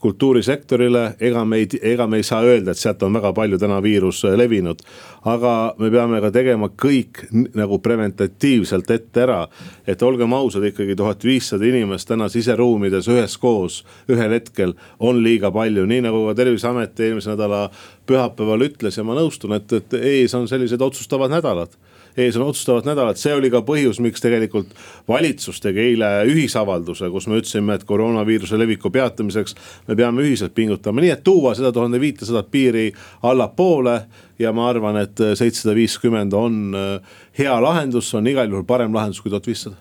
kultuurisektorile, 0.00 1.04
ega 1.20 1.44
me 1.44 1.58
ei, 1.62 1.68
ega 1.82 2.06
me 2.06 2.20
ei 2.20 2.26
saa 2.26 2.42
öelda, 2.46 2.72
et 2.72 2.80
sealt 2.80 3.02
on 3.02 3.16
väga 3.18 3.32
palju 3.34 3.58
täna 3.58 3.80
viirus 3.82 4.24
äh, 4.28 4.36
levinud. 4.38 4.82
aga 5.28 5.74
me 5.78 5.90
peame 5.90 6.20
ka 6.22 6.30
tegema 6.32 6.68
kõik 6.70 7.24
nagu 7.58 7.78
preventatiivselt 7.82 8.90
ette 8.90 9.22
ära. 9.22 9.48
et 9.86 10.02
olgem 10.02 10.32
ausad, 10.32 10.64
ikkagi 10.64 10.96
tuhat 10.96 11.24
viissada 11.24 11.66
inimest 11.66 12.08
täna 12.08 12.28
siseruumides 12.28 13.08
üheskoos 13.08 13.84
ühel 14.08 14.32
hetkel 14.38 14.74
on 14.98 15.22
liiga 15.22 15.50
palju, 15.50 15.86
nii 15.86 16.00
nagu 16.06 16.26
ka 16.28 16.34
terviseamet 16.34 17.00
eelmise 17.00 17.34
nädala 17.34 17.68
pühapäeval 18.06 18.68
ütles 18.70 18.96
ja 18.96 19.04
ma 19.04 19.18
nõustun, 19.18 19.56
et, 19.56 19.72
et 19.72 20.00
ees 20.00 20.34
on 20.34 20.48
sellised 20.48 20.80
otsustavad 20.80 21.30
nädalad 21.30 21.74
ees 22.22 22.36
on 22.36 22.46
otsustavat 22.48 22.86
nädalat, 22.88 23.20
see 23.20 23.34
oli 23.34 23.50
ka 23.52 23.60
põhjus, 23.66 24.00
miks 24.02 24.22
tegelikult 24.22 24.74
valitsus 25.08 25.60
tegi 25.62 25.82
eile 25.84 26.10
ühisavalduse, 26.28 27.10
kus 27.12 27.28
me 27.30 27.40
ütlesime, 27.40 27.78
et 27.78 27.86
koroonaviiruse 27.88 28.58
leviku 28.58 28.92
peatamiseks 28.94 29.56
me 29.88 29.96
peame 29.98 30.24
ühiselt 30.26 30.54
pingutama, 30.56 31.04
nii 31.04 31.14
et 31.14 31.24
tuua 31.26 31.54
seda 31.58 31.72
tuhande 31.74 32.00
viitesadat 32.02 32.50
piiri 32.50 32.90
allapoole 33.28 33.96
ja 34.38 34.52
ma 34.52 34.68
arvan, 34.70 35.00
et 35.02 35.24
seitsesada 35.38 35.76
viiskümmend 35.78 36.36
on 36.36 36.60
äh, 36.76 37.16
hea 37.38 37.56
lahendus, 37.62 38.12
on 38.14 38.26
igal 38.26 38.50
juhul 38.50 38.66
parem 38.68 38.94
lahendus 38.94 39.22
kui 39.22 39.32
tuhat 39.32 39.46
viissada. 39.46 39.76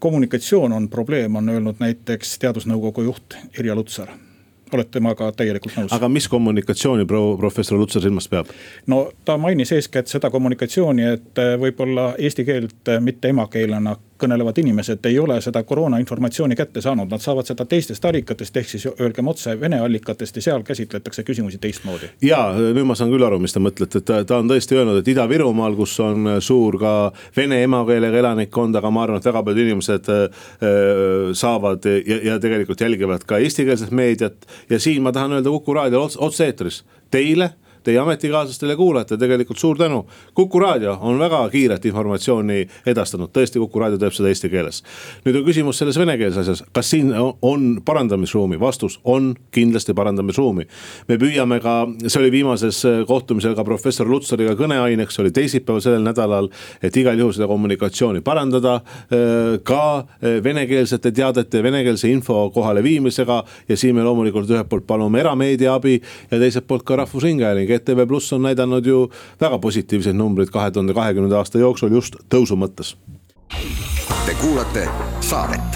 Kommunikatsioon 0.00 0.76
on 0.76 0.90
probleem, 0.92 1.40
on 1.40 1.48
öelnud 1.48 1.80
näiteks 1.80 2.36
teadusnõukogu 2.42 3.08
juht 3.08 3.38
Irja 3.58 3.74
Lutsar 3.74 4.12
oled 4.76 4.90
temaga 4.92 5.30
täielikult 5.36 5.76
nõus. 5.78 5.94
aga 5.96 6.10
mis 6.12 6.28
kommunikatsiooni 6.32 7.06
proua 7.08 7.36
professor 7.40 7.78
Lutsar 7.80 8.04
silmas 8.04 8.28
peab? 8.32 8.52
no 8.86 9.06
ta 9.24 9.38
mainis 9.40 9.72
eeskätt 9.76 10.12
seda 10.12 10.30
kommunikatsiooni, 10.30 11.08
et 11.16 11.44
võib-olla 11.60 12.12
eesti 12.18 12.44
keelt 12.48 12.94
mitte 13.00 13.32
emakeelena 13.34 13.96
kõnelevad 14.18 14.58
inimesed 14.60 15.06
ei 15.06 15.18
ole 15.18 15.38
seda 15.44 15.62
koroona 15.62 15.98
informatsiooni 16.02 16.56
kätte 16.56 16.80
saanud, 16.84 17.10
nad 17.10 17.22
saavad 17.22 17.48
seda 17.48 17.66
teistest 17.68 18.04
allikatest, 18.04 18.56
ehk 18.56 18.70
siis 18.70 18.86
öelgem 18.92 19.28
otse 19.28 19.56
vene 19.60 19.80
allikatest 19.80 20.36
ja 20.36 20.42
seal 20.48 20.64
käsitletakse 20.66 21.22
küsimusi 21.26 21.58
teistmoodi. 21.62 22.10
ja 22.22 22.40
nüüd 22.56 22.86
ma 22.88 22.94
saan 22.94 23.12
küll 23.12 23.26
aru, 23.26 23.38
mis 23.42 23.54
te 23.54 23.62
mõtlete, 23.62 24.02
et 24.02 24.28
ta 24.28 24.40
on 24.40 24.50
tõesti 24.50 24.78
öelnud, 24.78 25.00
et 25.00 25.12
Ida-Virumaal, 25.12 25.76
kus 25.76 25.98
on 26.00 26.36
suur 26.40 26.78
ka 26.80 26.94
vene 27.36 27.62
emakeelega 27.64 28.22
elanikkond, 28.24 28.76
aga 28.76 28.90
ma 28.90 29.04
arvan, 29.06 29.20
et 29.20 29.28
väga 29.28 29.42
paljud 29.46 29.66
inimesed 29.66 30.10
äh, 30.12 30.48
saavad 31.36 31.86
ja, 31.86 32.20
ja 32.32 32.40
tegelikult 32.42 32.80
jälgivad 32.80 33.26
ka 33.26 33.38
eestikeelset 33.42 33.90
meediat. 33.90 34.46
ja 34.70 34.80
siin 34.80 35.02
ma 35.02 35.12
tahan 35.12 35.38
öelda 35.38 35.50
Kuku 35.50 35.74
raadiol 35.74 36.10
otse-eetris, 36.26 36.82
teile 37.10 37.50
teie 37.86 37.98
ametikaaslastele 38.02 38.74
ja 38.74 38.80
kuulajatele 38.80 39.18
tegelikult 39.18 39.58
suur 39.58 39.78
tänu. 39.78 40.06
kuku 40.34 40.60
raadio 40.60 40.98
on 41.00 41.18
väga 41.18 41.48
kiiret 41.50 41.84
informatsiooni 41.84 42.66
edastanud, 42.86 43.30
tõesti, 43.32 43.62
Kuku 43.66 43.80
raadio 43.80 43.98
teeb 43.98 44.14
seda 44.14 44.28
eesti 44.28 44.50
keeles. 44.50 44.82
nüüd 45.24 45.40
on 45.40 45.44
küsimus 45.46 45.78
selles 45.78 45.98
venekeelses 45.98 46.42
asjas, 46.42 46.64
kas 46.72 46.90
siin 46.90 47.12
on 47.42 47.80
parandamisruumi, 47.84 48.60
vastus 48.60 48.98
on 49.04 49.34
kindlasti 49.54 49.94
parandamisruumi. 49.94 50.66
me 51.08 51.16
püüame 51.16 51.60
ka, 51.62 51.76
see 52.06 52.20
oli 52.20 52.30
viimases 52.30 52.82
kohtumisel 53.06 53.54
ka 53.54 53.64
professor 53.64 54.08
Lutsariga 54.08 54.56
kõneaineks, 54.58 55.20
oli 55.20 55.30
teisipäeval 55.30 55.80
sellel 55.80 56.02
nädalal. 56.02 56.50
et 56.82 56.96
igal 56.96 57.18
juhul 57.18 57.32
seda 57.32 57.46
kommunikatsiooni 57.46 58.20
parandada 58.20 58.74
äh, 58.76 59.58
ka 59.62 59.98
äh, 59.98 60.42
venekeelsete 60.44 61.12
teadete, 61.12 61.62
venekeelse 61.62 62.10
info 62.10 62.50
kohale 62.50 62.82
viimisega. 62.82 63.44
ja 63.68 63.76
siin 63.76 63.94
me 63.94 64.02
loomulikult 64.02 64.50
ühelt 64.50 64.68
poolt 64.68 64.86
palume 64.86 65.20
erameedia 65.20 65.74
abi 65.74 66.00
ja 66.30 66.38
teiselt 66.38 66.66
poolt 66.66 66.82
ka 66.82 66.96
Rahvusringhääling 66.96 67.70
ETV 67.76 68.06
Pluss 68.08 68.32
on 68.32 68.46
näidanud 68.48 68.86
ju 68.86 69.06
väga 69.40 69.58
positiivseid 69.58 70.16
numbreid 70.16 70.52
kahe 70.54 70.70
tuhande 70.70 70.94
kahekümnenda 70.96 71.40
aasta 71.40 71.62
jooksul 71.62 71.94
just 71.96 72.20
tõusu 72.32 72.58
mõttes. 72.58 72.96
Te 74.26 74.34
kuulate 74.40 74.88
saadet 75.20 75.75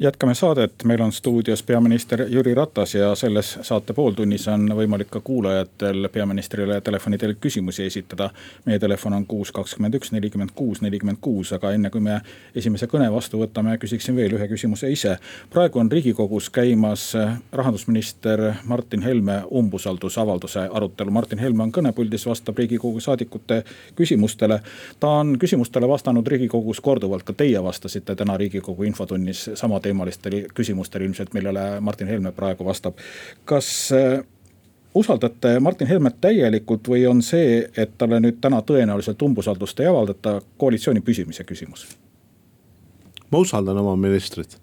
jätkame 0.00 0.34
saadet, 0.34 0.72
meil 0.84 1.00
on 1.00 1.12
stuudios 1.12 1.62
peaminister 1.62 2.22
Jüri 2.28 2.54
Ratas 2.54 2.94
ja 2.94 3.14
selles 3.14 3.58
saate 3.62 3.92
pooltunnis 3.92 4.46
on 4.48 4.70
võimalik 4.72 5.10
ka 5.12 5.20
kuulajatel 5.20 6.08
peaministrile 6.12 6.80
telefoni 6.80 7.18
teel 7.18 7.34
küsimusi 7.40 7.84
esitada. 7.84 8.30
meie 8.64 8.78
telefon 8.78 9.12
on 9.12 9.26
kuus, 9.26 9.52
kakskümmend 9.52 9.94
üks, 9.94 10.12
nelikümmend 10.12 10.50
kuus, 10.54 10.80
nelikümmend 10.80 11.18
kuus, 11.20 11.52
aga 11.52 11.72
enne 11.72 11.90
kui 11.90 12.00
me 12.00 12.20
esimese 12.54 12.86
kõne 12.86 13.10
vastu 13.12 13.42
võtame, 13.42 13.76
küsiksin 13.78 14.16
veel 14.16 14.32
ühe 14.32 14.48
küsimuse 14.48 14.90
ise. 14.90 15.18
praegu 15.50 15.78
on 15.78 15.92
riigikogus 15.92 16.50
käimas 16.50 17.12
rahandusminister 17.52 18.54
Martin 18.64 19.02
Helme 19.02 19.42
umbusaldusavalduse 19.50 20.68
arutelu. 20.72 21.10
Martin 21.10 21.38
Helme 21.38 21.62
on 21.62 21.72
kõnepuldis, 21.72 22.26
vastab 22.26 22.58
riigikogu 22.58 23.00
saadikute 23.00 23.64
küsimustele. 23.96 24.60
ta 25.00 25.08
on 25.08 25.38
küsimustele 25.38 25.88
vastanud 25.88 26.26
riigikogus 26.26 26.80
korduvalt, 26.80 27.22
ka 27.22 27.32
teie 27.32 27.62
vastasite 27.62 28.14
täna 28.14 28.36
riigikogu 28.36 28.82
infotunnis 28.82 29.50
sama 29.54 29.80
teema 29.80 29.89
teemalistele 29.90 30.46
küsimustele 30.54 31.10
ilmselt, 31.10 31.34
millele 31.36 31.80
Martin 31.84 32.08
Helme 32.08 32.32
praegu 32.32 32.64
vastab. 32.64 32.98
kas 33.44 33.90
äh, 33.92 34.22
usaldate 34.94 35.60
Martin 35.60 35.86
Helmet 35.86 36.20
täielikult 36.20 36.88
või 36.88 37.04
on 37.10 37.22
see, 37.22 37.64
et 37.76 37.96
talle 37.98 38.20
nüüd 38.20 38.40
täna 38.40 38.62
tõenäoliselt 38.66 39.22
umbusaldust 39.22 39.80
ei 39.80 39.90
avaldata, 39.90 40.40
koalitsiooni 40.58 41.00
püsimise 41.00 41.44
küsimus? 41.44 41.86
ma 43.30 43.38
usaldan 43.38 43.78
oma 43.78 43.94
ministrit, 43.96 44.58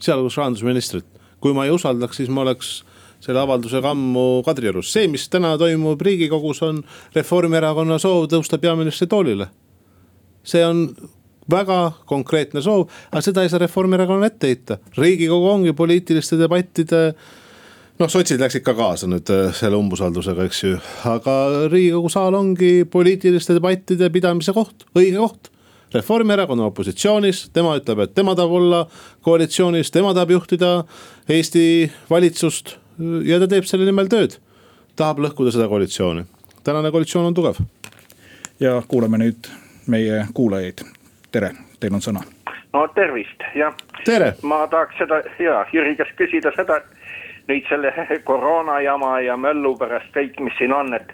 sealhulgas 0.00 0.36
rahandusministrit. 0.40 1.04
kui 1.40 1.52
ma 1.52 1.66
ei 1.66 1.70
usaldaks, 1.70 2.16
siis 2.16 2.28
ma 2.32 2.40
oleks 2.40 2.84
selle 3.20 3.40
avaldusega 3.40 3.90
ammu 3.90 4.42
Kadriorus. 4.44 4.92
see, 4.92 5.08
mis 5.08 5.28
täna 5.28 5.58
toimub 5.58 6.00
riigikogus, 6.00 6.62
on 6.62 6.82
Reformierakonna 7.14 7.98
soov 7.98 8.28
tõusta 8.32 8.58
peaministri 8.58 9.06
toolile. 9.06 9.48
see 10.44 10.64
on 10.64 10.88
väga 11.50 11.78
konkreetne 12.08 12.62
soov, 12.64 12.88
aga 13.12 13.22
seda 13.24 13.44
ei 13.44 13.52
saa 13.52 13.62
Reformierakonnale 13.62 14.32
ette 14.32 14.50
heita. 14.50 14.78
riigikogu 14.96 15.48
ongi 15.50 15.72
poliitiliste 15.72 16.38
debattide 16.40 17.02
noh, 18.00 18.10
sotsid 18.10 18.40
läksid 18.42 18.64
ka 18.66 18.74
kaasa 18.76 19.08
nüüd 19.10 19.30
äh, 19.32 19.48
selle 19.56 19.78
umbusaldusega, 19.78 20.46
eks 20.48 20.62
ju, 20.64 20.78
aga 21.10 21.34
riigikogu 21.72 22.12
saal 22.12 22.36
ongi 22.38 22.84
poliitiliste 22.90 23.56
debattide 23.58 24.10
pidamise 24.14 24.54
koht, 24.56 24.86
õige 24.96 25.18
koht. 25.20 25.50
Reformierakond 25.94 26.58
on 26.58 26.72
opositsioonis, 26.72 27.44
tema 27.54 27.76
ütleb, 27.78 28.00
et 28.02 28.14
tema 28.16 28.32
tahab 28.34 28.56
olla 28.56 28.80
koalitsioonis, 29.22 29.92
tema 29.94 30.10
tahab 30.16 30.32
juhtida 30.34 30.70
Eesti 31.30 31.86
valitsust 32.10 32.74
ja 33.28 33.38
ta 33.38 33.46
teeb 33.50 33.68
selle 33.68 33.86
nimel 33.86 34.10
tööd. 34.10 34.40
tahab 34.96 35.22
lõhkuda 35.22 35.54
seda 35.54 35.68
koalitsiooni, 35.70 36.26
tänane 36.66 36.90
koalitsioon 36.90 37.30
on 37.30 37.34
tugev. 37.34 37.62
ja 38.60 38.82
kuulame 38.88 39.22
nüüd 39.22 39.50
meie 39.86 40.26
kuulajaid 40.34 40.82
tere, 41.34 41.50
teil 41.80 41.94
on 41.94 42.04
sõna. 42.04 42.22
no 42.72 42.86
tervist, 42.94 43.42
jah. 43.58 43.74
ma 44.42 44.64
tahaks 44.70 44.98
seda 45.02 45.22
ja 45.42 45.64
Jüri 45.72 45.96
käest 45.98 46.16
küsida 46.20 46.52
seda, 46.56 46.78
et 46.78 47.50
nüüd 47.50 47.68
selle 47.68 47.92
koroona 48.30 48.80
jama 48.84 49.18
ja 49.24 49.36
möllu 49.36 49.74
pärast 49.80 50.14
kõik, 50.14 50.38
mis 50.40 50.56
siin 50.58 50.72
on, 50.72 50.94
et 50.94 51.12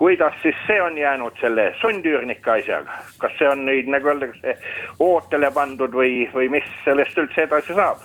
kuidas 0.00 0.36
siis 0.42 0.56
see 0.66 0.80
on 0.82 0.98
jäänud 0.98 1.36
selle 1.40 1.70
sundüürnike 1.80 2.50
asjaga, 2.50 3.00
kas 3.20 3.32
see 3.38 3.48
on 3.48 3.66
nüüd 3.68 3.88
nagu 3.92 4.12
öeldakse 4.12 4.56
ootele 4.98 5.50
pandud 5.52 5.92
või, 5.92 6.24
või 6.34 6.48
mis 6.56 6.68
sellest 6.84 7.18
üldse 7.20 7.48
edasi 7.48 7.76
saab? 7.76 8.04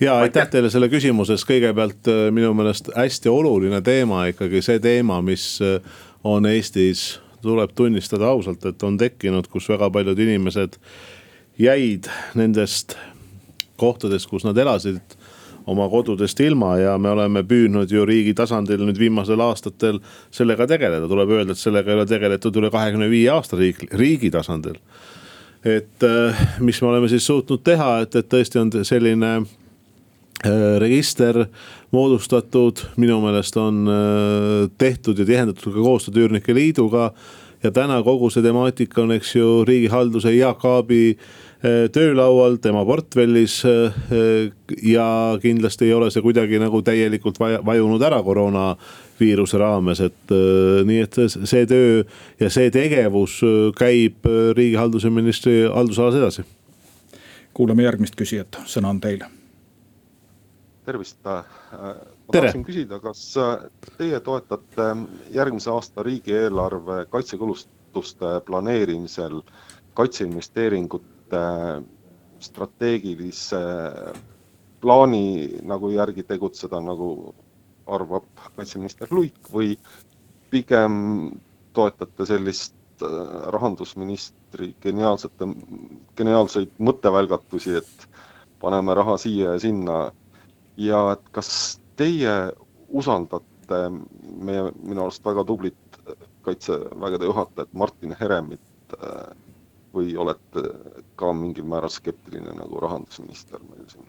ja 0.00 0.18
aitäh 0.24 0.48
teile 0.52 0.70
selle 0.72 0.88
küsimuse 0.92 1.36
eest, 1.36 1.48
kõigepealt 1.48 2.10
äh, 2.12 2.26
minu 2.32 2.52
meelest 2.56 2.92
hästi 2.96 3.32
oluline 3.32 3.80
teema 3.84 4.26
ikkagi 4.32 4.60
see 4.64 4.80
teema, 4.80 5.22
mis 5.24 5.46
äh, 5.64 5.80
on 6.24 6.48
Eestis 6.48 7.14
tuleb 7.42 7.74
tunnistada 7.74 8.28
ausalt, 8.32 8.64
et 8.66 8.82
on 8.82 8.98
tekkinud, 9.00 9.48
kus 9.52 9.68
väga 9.68 9.90
paljud 9.90 10.18
inimesed 10.18 10.78
jäid 11.58 12.08
nendest 12.34 12.96
kohtadest, 13.80 14.28
kus 14.30 14.44
nad 14.44 14.58
elasid 14.58 15.16
oma 15.66 15.88
kodudest 15.90 16.40
ilma 16.40 16.76
ja 16.78 16.94
me 16.98 17.10
oleme 17.10 17.42
püüdnud 17.46 17.90
ju 17.90 18.04
riigi 18.06 18.34
tasandil 18.38 18.84
nüüd 18.86 18.98
viimasel 19.00 19.40
aastatel 19.42 19.98
sellega 20.34 20.68
tegeleda, 20.70 21.08
tuleb 21.10 21.32
öelda, 21.38 21.56
et 21.56 21.60
sellega 21.62 21.90
ei 21.90 21.98
ole 21.98 22.06
tegeletud 22.06 22.60
üle 22.60 22.70
kahekümne 22.70 23.10
viie 23.10 23.30
aasta 23.34 23.58
riik, 23.58 23.82
riigi 23.98 24.30
tasandil. 24.30 24.78
et 25.64 26.04
äh, 26.06 26.46
mis 26.60 26.82
me 26.82 26.88
oleme 26.88 27.08
siis 27.08 27.26
suutnud 27.26 27.64
teha, 27.66 28.00
et, 28.04 28.14
et 28.14 28.28
tõesti 28.30 28.60
on 28.60 28.70
selline 28.86 29.32
register 30.78 31.46
moodustatud, 31.96 32.82
minu 33.00 33.18
meelest 33.24 33.56
on 33.60 33.86
äh, 33.88 34.70
tehtud 34.78 35.18
ja 35.18 35.26
tihendatud 35.28 35.72
ka 35.72 35.82
koostööd 35.82 36.22
Üürnike 36.24 36.54
Liiduga. 36.54 37.12
ja 37.62 37.70
täna 37.72 37.96
kogu 38.04 38.28
see 38.30 38.44
temaatika 38.44 39.02
on, 39.02 39.14
eks 39.16 39.32
ju, 39.34 39.64
riigihalduse 39.66 40.34
Jaak 40.36 40.64
Aabi 40.68 41.16
äh, 41.16 41.86
töölaual, 41.92 42.58
tema 42.62 42.84
portfellis. 42.84 43.62
Äh, 43.64 44.52
ja 44.82 45.38
kindlasti 45.42 45.88
ei 45.88 45.94
ole 45.94 46.10
see 46.10 46.22
kuidagi 46.22 46.60
nagu 46.62 46.82
täielikult 46.84 47.40
vajunud 47.40 48.02
ära 48.02 48.20
koroonaviiruse 48.22 49.58
raames, 49.58 50.02
et 50.04 50.34
nii, 50.86 51.00
et 51.06 51.20
see 51.32 51.64
töö 51.70 52.02
ja 52.40 52.50
see 52.52 52.70
tegevus 52.74 53.40
käib 53.78 54.28
riigihalduse 54.58 55.10
ministri 55.10 55.62
haldusalas 55.64 56.20
edasi. 56.20 56.44
kuulame 57.54 57.88
järgmist 57.88 58.18
küsijat, 58.20 58.60
sõna 58.68 58.92
on 58.92 59.00
teil 59.00 59.24
tervist. 60.86 61.18
Äh, 61.26 61.44
ma 61.74 62.36
tahtsin 62.36 62.64
küsida, 62.66 63.00
kas 63.02 63.22
äh, 63.40 63.66
teie 63.98 64.20
toetate 64.24 64.92
järgmise 65.34 65.72
aasta 65.74 66.04
riigieelarve 66.06 67.04
kaitsekulutuste 67.10 68.38
planeerimisel 68.46 69.42
kaitseinvesteeringute 69.96 71.42
strateegilise 72.46 73.62
plaani 74.80 75.60
nagu 75.66 75.90
järgi 75.90 76.22
tegutseda, 76.28 76.80
nagu 76.84 77.34
arvab 77.86 78.26
kaitseminister 78.56 79.08
Luik 79.10 79.48
või 79.52 79.76
pigem 80.50 80.96
toetate 81.76 82.26
sellist 82.28 82.76
äh, 83.02 83.16
rahandusministri 83.54 84.74
geniaalsete, 84.82 85.48
geniaalseid 86.18 86.76
mõttevälgatusi, 86.78 87.80
et 87.80 88.08
paneme 88.60 88.94
raha 88.96 89.16
siia 89.20 89.56
ja 89.56 89.60
sinna 89.60 89.98
ja 90.76 91.00
et 91.12 91.28
kas 91.32 91.50
teie 91.96 92.32
usaldate 92.88 93.80
meie 94.46 94.70
minu 94.82 95.02
arust 95.06 95.24
väga 95.26 95.44
tublit 95.48 96.00
kaitsevägede 96.46 97.24
juhatajat 97.30 97.72
Martin 97.72 98.14
Heremit 98.20 98.60
äh, 99.02 99.30
või 99.96 100.12
olete 100.20 100.62
ka 101.16 101.32
mingil 101.32 101.64
määral 101.66 101.90
skeptiline 101.90 102.52
nagu 102.60 102.80
rahandusminister 102.84 103.62
meil 103.70 103.88
siin 103.90 104.06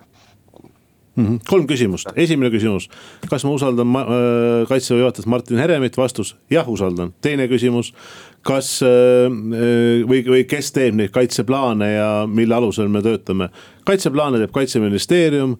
on? 1.18 1.24
Mhm. 1.24 1.40
kolm 1.48 1.68
küsimust, 1.68 2.12
esimene 2.16 2.52
küsimus, 2.54 2.90
kas 3.30 3.44
ma 3.44 3.52
usaldan 3.56 3.88
ma, 3.88 4.02
äh, 4.02 4.68
kaitseväe 4.70 5.02
juhatajat 5.02 5.28
Martin 5.28 5.58
Heremit, 5.58 5.98
vastus 5.98 6.36
jah, 6.50 6.70
usaldan. 6.70 7.14
teine 7.22 7.48
küsimus, 7.48 7.94
kas 8.42 8.82
äh, 8.84 8.88
äh 8.88 10.06
või, 10.08 10.24
või 10.28 10.46
kes 10.48 10.72
teeb 10.72 10.96
neid 10.96 11.12
kaitseplaane 11.12 11.92
ja 11.92 12.10
mille 12.28 12.56
alusel 12.56 12.88
me 12.88 13.02
töötame. 13.02 13.50
kaitseplaane 13.86 14.38
teeb 14.38 14.52
kaitseministeerium 14.52 15.58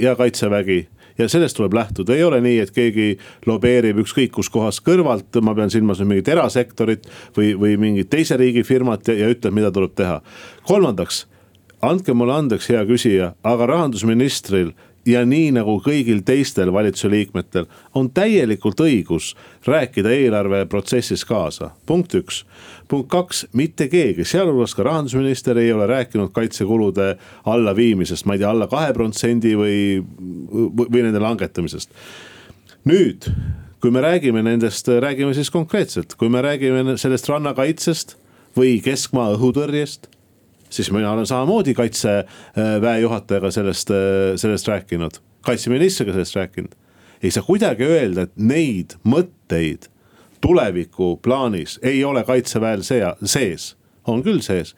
ja 0.00 0.16
kaitsevägi 0.16 0.88
ja 1.18 1.28
sellest 1.28 1.56
tuleb 1.56 1.74
lähtuda, 1.74 2.14
ei 2.14 2.24
ole 2.24 2.40
nii, 2.40 2.58
et 2.62 2.70
keegi 2.74 3.08
lobeerib 3.46 3.98
ükskõik 4.04 4.32
kuskohast 4.36 4.84
kõrvalt, 4.86 5.40
ma 5.42 5.54
pean 5.58 5.70
silmas 5.70 6.00
mingit 6.04 6.28
erasektorit 6.30 7.08
või, 7.36 7.54
või 7.58 7.74
mingit 7.80 8.10
teise 8.10 8.38
riigi 8.38 8.62
firmat 8.66 9.08
ja, 9.08 9.16
ja 9.18 9.32
ütleb, 9.32 9.56
mida 9.58 9.72
tuleb 9.74 9.96
teha. 9.98 10.20
kolmandaks, 10.68 11.24
andke 11.82 12.14
mulle 12.14 12.38
andeks, 12.38 12.70
hea 12.70 12.84
küsija, 12.86 13.32
aga 13.46 13.66
rahandusministril 13.72 14.72
ja 15.08 15.22
nii 15.26 15.52
nagu 15.56 15.78
kõigil 15.84 16.20
teistel 16.26 16.70
valitsuse 16.74 17.10
liikmetel 17.12 17.66
on 17.96 18.10
täielikult 18.14 18.80
õigus 18.84 19.32
rääkida 19.66 20.12
eelarveprotsessis 20.14 21.24
kaasa, 21.28 21.70
punkt 21.86 22.14
üks. 22.18 22.44
punkt 22.88 23.08
kaks, 23.12 23.46
mitte 23.52 23.88
keegi, 23.88 24.24
sealhulgas 24.24 24.74
ka 24.74 24.86
rahandusminister 24.86 25.58
ei 25.58 25.72
ole 25.72 25.86
rääkinud 25.86 26.32
kaitsekulude 26.32 27.16
allaviimisest, 27.44 28.26
ma 28.26 28.36
ei 28.36 28.42
tea, 28.44 28.50
alla 28.50 28.68
kahe 28.68 28.92
protsendi 28.92 29.54
või, 29.56 29.78
või 30.52 31.02
nende 31.02 31.20
langetamisest. 31.20 31.90
nüüd, 32.88 33.30
kui 33.80 33.90
me 33.90 34.00
räägime 34.00 34.42
nendest, 34.42 34.88
räägime 34.88 35.34
siis 35.34 35.50
konkreetselt, 35.50 36.14
kui 36.14 36.28
me 36.28 36.42
räägime 36.42 36.96
sellest 36.98 37.28
rannakaitsest 37.28 38.16
või 38.56 38.78
keskmaa 38.84 39.34
õhutõrjest 39.36 40.08
siis 40.70 40.90
mina 40.92 41.12
olen 41.12 41.26
samamoodi 41.26 41.74
kaitseväe 41.74 43.00
juhatajaga 43.00 43.50
sellest, 43.50 43.90
sellest 44.36 44.68
rääkinud, 44.68 45.20
kaitseministriga 45.42 46.12
sellest 46.12 46.36
rääkinud. 46.36 46.74
ei 47.22 47.30
saa 47.30 47.42
kuidagi 47.42 47.84
öelda, 47.84 48.22
et 48.22 48.36
neid 48.36 48.94
mõtteid 49.04 49.88
tuleviku 50.40 51.16
plaanis 51.16 51.78
ei 51.82 52.04
ole 52.04 52.24
kaitseväel 52.24 52.82
sea, 52.82 53.16
sees, 53.24 53.76
on 54.06 54.22
küll 54.22 54.40
sees. 54.40 54.74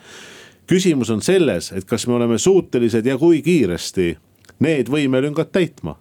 küsimus 0.67 1.11
on 1.11 1.23
selles, 1.23 1.73
et 1.73 1.85
kas 1.85 2.07
me 2.07 2.15
oleme 2.15 2.39
suutelised 2.39 3.07
ja 3.07 3.19
kui 3.19 3.43
kiiresti 3.43 4.17
need 4.59 4.89
võimelüngad 4.89 5.51
täitma. 5.53 5.97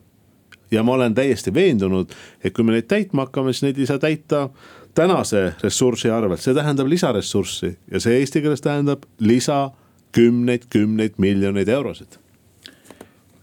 ja 0.71 0.83
ma 0.83 0.93
olen 0.93 1.15
täiesti 1.15 1.53
veendunud, 1.53 2.11
et 2.43 2.53
kui 2.53 2.63
me 2.63 2.75
neid 2.75 2.85
täitma 2.87 3.25
hakkame, 3.25 3.53
siis 3.53 3.63
neid 3.63 3.79
ei 3.79 3.87
saa 3.89 3.99
täita 3.99 4.49
tänase 4.95 5.53
ressursi 5.63 6.09
arvelt, 6.09 6.41
see 6.41 6.53
tähendab 6.53 6.87
lisaressurssi 6.87 7.71
ja 7.91 7.99
see 7.99 8.19
eesti 8.19 8.41
keeles 8.41 8.61
tähendab 8.61 9.05
lisa 9.19 9.71
kümneid, 10.15 10.69
kümneid 10.69 11.17
miljoneid 11.17 11.67
eurosid 11.67 12.19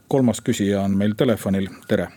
kolmas 0.08 0.40
küsija 0.40 0.80
on 0.80 0.96
meil 0.98 1.14
telefonil, 1.18 1.68
tere. 1.88 2.08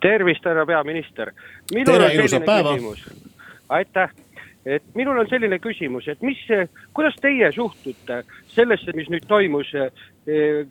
tervist, 0.00 0.44
härra 0.44 0.66
peaminister. 0.66 1.32
tere, 1.72 2.14
ilusat 2.14 2.44
päeva. 2.44 2.76
aitäh 3.68 4.10
et 4.66 4.82
minul 4.94 5.18
on 5.18 5.28
selline 5.28 5.58
küsimus, 5.58 6.08
et 6.08 6.22
mis, 6.22 6.38
kuidas 6.92 7.14
teie 7.22 7.52
suhtute 7.52 8.22
sellesse, 8.48 8.92
mis 8.94 9.08
nüüd 9.08 9.26
toimus 9.28 9.70
eh, 9.74 9.92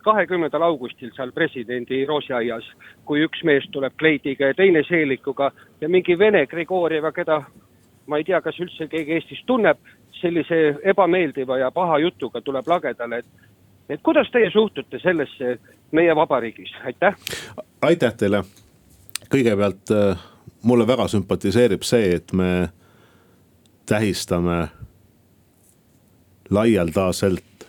kahekümnendal 0.03 0.61
augustil 0.61 1.11
seal 1.15 1.31
presidendi 1.31 2.05
roosiaias, 2.05 2.67
kui 3.05 3.23
üks 3.23 3.43
mees 3.43 3.63
tuleb 3.71 3.95
kleidiga 3.97 4.51
ja 4.51 4.53
teine 4.53 4.83
seelikuga 4.83 5.51
ja 5.81 5.89
mingi 5.89 6.19
vene 6.19 6.45
Grigorjeva, 6.45 7.11
keda 7.11 7.39
ma 8.07 8.17
ei 8.17 8.27
tea, 8.27 8.41
kas 8.41 8.59
üldse 8.59 8.87
keegi 8.91 9.15
Eestis 9.15 9.41
tunneb, 9.47 9.79
sellise 10.21 10.75
ebameeldiva 10.83 11.57
ja 11.57 11.71
paha 11.71 11.99
jutuga 11.99 12.41
tuleb 12.41 12.67
lagedale, 12.67 13.17
et, 13.17 13.25
et 13.89 14.01
kuidas 14.03 14.29
teie 14.31 14.51
suhtute 14.51 14.99
sellesse 14.99 15.57
meie 15.91 16.15
vabariigis, 16.15 16.71
aitäh. 16.85 17.17
aitäh 17.81 18.15
teile, 18.17 18.43
kõigepealt 19.29 19.91
äh, 19.91 20.23
mulle 20.63 20.87
väga 20.87 21.07
sümpatiseerib 21.07 21.83
see, 21.83 22.15
et 22.15 22.33
me 22.33 22.69
tähistame 23.85 24.67
laialdaselt 26.49 27.67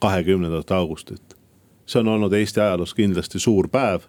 kahekümnendat 0.00 0.70
augustit. 0.70 1.36
see 1.86 2.00
on 2.00 2.08
olnud 2.08 2.32
Eesti 2.32 2.60
ajaloos 2.60 2.94
kindlasti 2.94 3.38
suur 3.38 3.68
päev, 3.68 4.00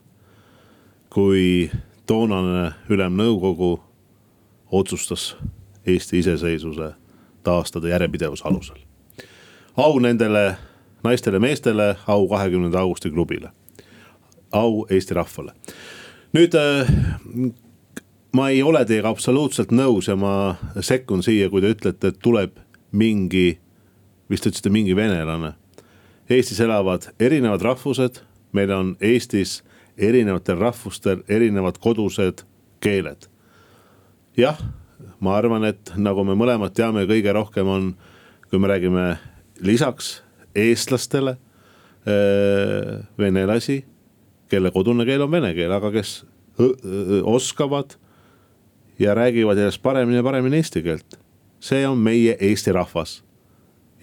kui 1.10 1.72
toonane 2.06 2.72
Ülemnõukogu 2.90 3.80
otsustas 4.72 5.38
Eesti 5.86 6.20
iseseisvuse 6.20 6.94
taastada 7.44 7.88
järjepidevuse 7.88 8.44
alusel. 8.46 8.78
au 9.78 10.00
nendele 10.00 10.58
naistele-meestele, 11.04 11.96
au 12.08 12.28
kahekümnenda 12.28 12.80
augusti 12.80 13.10
klubile, 13.10 13.50
au 14.52 14.86
Eesti 14.90 15.14
rahvale. 15.14 15.54
nüüd 16.34 16.56
ma 18.34 18.50
ei 18.50 18.64
ole 18.64 18.86
teiega 18.86 19.10
absoluutselt 19.10 19.72
nõus 19.72 20.08
ja 20.08 20.16
ma 20.16 20.56
sekkun 20.80 21.24
siia, 21.24 21.50
kui 21.50 21.62
te 21.62 21.74
ütlete, 21.76 22.12
et 22.12 22.20
tuleb 22.24 22.56
mingi, 22.92 23.60
vist 24.30 24.44
te 24.44 24.52
ütlesite 24.52 24.72
mingi 24.72 24.96
venelane. 24.96 25.54
Eestis 26.32 26.62
elavad 26.64 27.10
erinevad 27.20 27.62
rahvused, 27.62 28.22
meil 28.56 28.72
on 28.72 28.96
Eestis 29.04 29.60
erinevatel 29.98 30.60
rahvustel 30.60 31.26
erinevad 31.28 31.80
kodused 31.84 32.46
keeled. 32.80 33.28
jah, 34.38 34.58
ma 35.22 35.38
arvan, 35.38 35.66
et 35.70 35.94
nagu 36.02 36.26
me 36.26 36.36
mõlemad 36.38 36.74
teame, 36.76 37.06
kõige 37.10 37.34
rohkem 37.38 37.70
on, 37.70 37.94
kui 38.50 38.60
me 38.60 38.72
räägime 38.72 39.06
lisaks 39.62 40.20
eestlastele 40.58 41.38
venelasi, 43.22 43.84
kelle 44.50 44.72
kodune 44.74 45.06
keel 45.06 45.22
on 45.22 45.32
vene 45.32 45.54
keel, 45.54 45.72
aga 45.72 45.92
kes 45.94 46.24
oskavad 47.30 47.94
ja 49.02 49.16
räägivad 49.16 49.58
järjest 49.58 49.82
paremini 49.82 50.18
ja 50.18 50.24
paremini 50.24 50.58
eesti 50.58 50.82
keelt. 50.82 51.20
see 51.60 51.88
on 51.88 51.98
meie 51.98 52.38
Eesti 52.40 52.72
rahvas. 52.72 53.24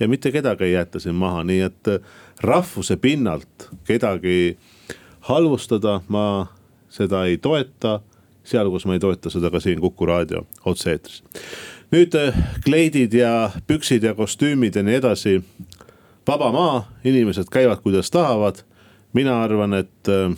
ja 0.00 0.08
mitte 0.08 0.32
kedagi 0.32 0.64
ei 0.64 0.72
jäeta 0.72 1.00
siin 1.00 1.14
maha, 1.14 1.44
nii 1.44 1.60
et 1.60 1.88
äh, 1.88 2.00
rahvuse 2.40 2.96
pinnalt 2.96 3.68
kedagi 3.84 4.58
halvustada, 5.20 6.00
ma 6.08 6.46
seda 6.88 7.24
ei 7.24 7.38
toeta. 7.38 8.00
Seal, 8.44 8.70
kus 8.70 8.86
ma 8.86 8.96
ei 8.96 9.02
toeta 9.02 9.30
seda 9.30 9.50
ka 9.50 9.60
siin 9.60 9.80
Kuku 9.80 10.06
raadio 10.06 10.44
otse-eetris. 10.64 11.22
nüüd 11.92 12.14
äh, 12.14 12.36
kleidid 12.64 13.14
ja 13.14 13.50
püksid 13.66 14.04
ja 14.04 14.14
kostüümid 14.14 14.76
ja 14.76 14.82
nii 14.82 14.94
edasi. 14.94 15.42
vaba 16.26 16.52
maa, 16.52 16.92
inimesed 17.04 17.48
käivad, 17.52 17.82
kuidas 17.82 18.10
tahavad. 18.10 18.64
mina 19.12 19.42
arvan, 19.42 19.74
et 19.74 20.08
äh, 20.08 20.36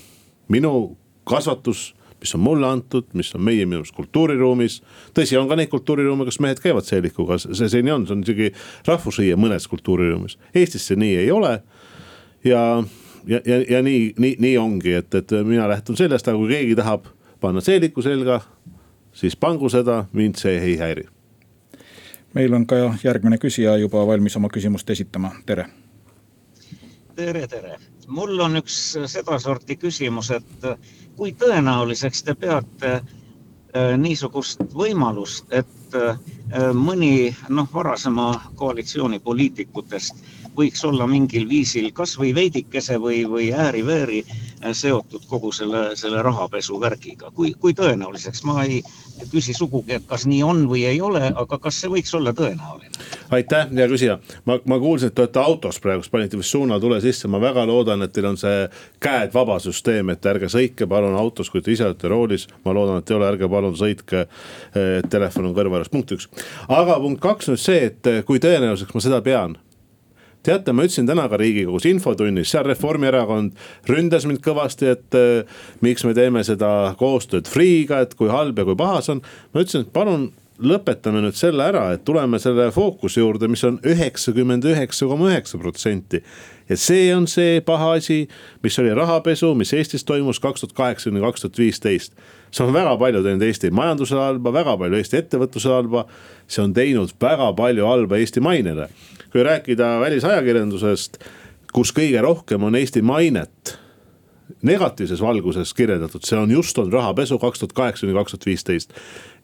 minu 0.48 0.96
kasvatus 1.24 1.94
mis 2.20 2.34
on 2.34 2.40
mulle 2.40 2.66
antud, 2.66 3.04
mis 3.12 3.34
on 3.34 3.42
meie 3.42 3.66
minu 3.66 3.80
arust 3.80 3.94
kultuuriruumis. 3.96 4.80
tõsi, 5.16 5.36
on 5.40 5.48
ka 5.48 5.56
neid 5.56 5.70
kultuuriruume, 5.72 6.26
kus 6.28 6.40
mehed 6.40 6.60
käivad 6.60 6.84
seelikuga, 6.84 7.38
see, 7.40 7.82
nii 7.82 7.94
on, 7.94 8.06
see 8.06 8.16
on 8.16 8.24
isegi 8.26 8.50
rahvusriie 8.88 9.38
mõnes 9.40 9.68
kultuuriruumis. 9.70 10.36
Eestis 10.54 10.86
see 10.90 10.98
nii 11.00 11.16
ei 11.22 11.30
ole. 11.30 11.62
ja, 12.44 12.82
ja, 13.26 13.40
ja, 13.46 13.62
ja 13.70 13.82
nii, 13.82 14.12
nii, 14.18 14.36
nii 14.38 14.58
ongi, 14.58 14.94
et, 15.00 15.14
et 15.14 15.32
mina 15.44 15.68
lähtun 15.68 15.96
sellest, 15.96 16.28
aga 16.28 16.38
kui 16.38 16.52
keegi 16.52 16.76
tahab 16.78 17.08
panna 17.40 17.60
seeliku 17.60 18.02
selga, 18.02 18.40
siis 19.12 19.36
pangu 19.36 19.68
seda, 19.68 20.04
mind 20.12 20.38
see 20.40 20.58
ei 20.58 20.76
häiri. 20.78 21.08
meil 22.34 22.52
on 22.54 22.66
ka 22.66 22.76
järgmine 23.04 23.38
küsija 23.42 23.76
juba 23.76 24.06
valmis 24.06 24.36
oma 24.36 24.48
küsimust 24.48 24.90
esitama, 24.90 25.32
tere. 25.46 25.66
tere, 27.16 27.46
tere, 27.46 27.78
mul 28.06 28.38
on 28.40 28.56
üks 28.56 28.76
sedasorti 29.06 29.76
küsimus, 29.76 30.30
et 30.30 30.68
kui 31.16 31.32
tõenäoliseks 31.32 32.22
te 32.24 32.34
peate 32.34 32.92
äh, 32.94 33.96
niisugust 33.98 34.62
võimalust, 34.74 35.50
et 35.50 35.96
äh, 35.98 36.20
mõni 36.74 37.34
noh, 37.48 37.68
varasema 37.74 38.32
koalitsiooni 38.54 39.18
poliitikutest 39.18 40.22
võiks 40.56 40.84
olla 40.84 41.06
mingil 41.06 41.48
viisil 41.48 41.90
kasvõi 41.92 42.34
veidikese 42.34 42.98
või, 42.98 43.24
või 43.28 43.50
ääri-veeri 43.52 44.24
seotud 44.72 45.24
kogu 45.28 45.52
selle, 45.52 45.96
selle 45.96 46.22
rahapesu 46.22 46.80
värgiga. 46.80 47.30
kui, 47.34 47.54
kui 47.60 47.72
tõenäoliseks, 47.76 48.42
ma 48.44 48.64
ei 48.64 48.82
küsi 49.30 49.54
sugugi, 49.56 49.94
et 49.96 50.06
kas 50.08 50.26
nii 50.28 50.42
on 50.44 50.64
või 50.68 50.84
ei 50.88 51.00
ole, 51.00 51.22
aga 51.36 51.58
kas 51.58 51.80
see 51.80 51.90
võiks 51.92 52.12
olla 52.16 52.32
tõenäoline? 52.36 52.90
aitäh, 53.30 53.70
hea 53.76 53.88
küsija, 53.88 54.18
ma, 54.44 54.58
ma 54.68 54.78
kuulsin, 54.82 55.10
et 55.10 55.14
te 55.16 55.24
olete 55.24 55.40
autos 55.40 55.80
praegu, 55.80 56.04
panite 56.12 56.38
vist 56.40 56.52
suunatule 56.52 57.00
sisse, 57.00 57.28
ma 57.28 57.40
väga 57.40 57.64
loodan, 57.68 58.02
et 58.04 58.12
teil 58.12 58.28
on 58.30 58.38
see 58.40 58.66
käed 59.02 59.32
vaba 59.34 59.58
süsteem, 59.62 60.12
et 60.12 60.26
ärge 60.26 60.50
sõitke 60.52 60.88
palun 60.90 61.16
autos, 61.16 61.50
kui 61.50 61.64
te 61.64 61.72
ise 61.72 61.86
olete 61.88 62.10
roolis. 62.12 62.46
ma 62.64 62.74
loodan, 62.76 63.00
et 63.00 63.10
ei 63.10 63.16
ole, 63.16 63.30
ärge 63.32 63.48
palun 63.48 63.78
sõitke, 63.78 64.26
telefon 65.10 65.50
on 65.50 65.56
kõrva 65.56 65.80
juures, 65.80 65.92
punkt 65.92 66.14
üks. 66.16 66.28
aga 66.68 67.00
punkt 67.00 67.20
kaks 67.24 67.52
nüüd 67.52 67.64
see, 67.64 67.90
et 67.90 68.14
kui 68.26 68.42
tõenäoliseks 68.42 68.94
ma 68.94 69.04
seda 69.08 69.22
pean 69.24 69.56
teate, 70.46 70.72
ma 70.72 70.86
ütlesin 70.86 71.08
täna 71.08 71.26
ka 71.30 71.38
riigikogus 71.40 71.86
infotunnis, 71.90 72.50
seal 72.52 72.66
Reformierakond 72.68 73.56
ründas 73.90 74.26
mind 74.28 74.42
kõvasti, 74.44 74.90
et 74.94 75.18
äh, 75.18 75.62
miks 75.84 76.06
me 76.08 76.14
teeme 76.16 76.44
seda 76.46 76.94
koostööd 77.00 77.50
Free'ga, 77.50 78.02
et 78.04 78.16
kui 78.18 78.30
halb 78.32 78.60
ja 78.60 78.68
kui 78.68 78.78
paha 78.78 79.02
see 79.04 79.18
on. 79.18 79.24
ma 79.54 79.64
ütlesin, 79.64 79.86
et 79.86 79.92
palun 79.94 80.30
lõpetame 80.60 81.22
nüüd 81.24 81.36
selle 81.38 81.64
ära, 81.70 81.86
et 81.94 82.04
tuleme 82.04 82.38
selle 82.40 82.68
fookuse 82.74 83.22
juurde, 83.22 83.48
mis 83.50 83.62
on 83.64 83.78
üheksakümmend 83.86 84.66
üheksa 84.68 85.08
koma 85.08 85.30
üheksa 85.30 85.60
protsenti. 85.60 86.22
Ja 86.70 86.78
see 86.78 87.10
on 87.14 87.26
see 87.28 87.60
paha 87.66 87.92
asi, 87.98 88.22
mis 88.62 88.78
oli 88.78 88.94
rahapesu, 88.94 89.54
mis 89.58 89.74
Eestis 89.74 90.04
toimus 90.06 90.40
kaks 90.40 90.64
tuhat 90.64 90.76
kaheksa 90.76 91.10
kuni 91.10 91.20
kaks 91.20 91.44
tuhat 91.44 91.58
viisteist. 91.58 92.12
see 92.50 92.66
on 92.66 92.72
väga 92.72 92.96
palju 92.96 93.22
teinud 93.22 93.42
Eesti 93.42 93.70
majandusele 93.70 94.20
halba, 94.20 94.52
väga 94.52 94.76
palju 94.78 94.96
Eesti 94.96 95.22
ettevõtlusele 95.24 95.74
halba. 95.74 96.06
see 96.48 96.62
on 96.64 96.74
teinud 96.74 97.14
väga 97.20 97.52
palju 97.52 97.86
halba 97.86 98.16
Eesti 98.16 98.40
mainele 98.40 98.88
kui 99.32 99.42
rääkida 99.46 100.00
välisajakirjandusest, 100.00 101.20
kus 101.72 101.92
kõige 101.94 102.22
rohkem 102.22 102.66
on 102.66 102.76
Eesti 102.78 103.02
mainet 103.02 103.76
negatiivses 104.66 105.22
valguses 105.22 105.72
kirjeldatud, 105.74 106.24
see 106.26 106.38
on 106.38 106.50
just 106.50 106.78
olnud 106.78 106.98
rahapesu 106.98 107.38
kaks 107.38 107.62
tuhat 107.62 107.72
kaheksa 107.72 108.06
kuni 108.06 108.18
kaks 108.18 108.34
tuhat 108.34 108.46
viisteist. 108.46 108.92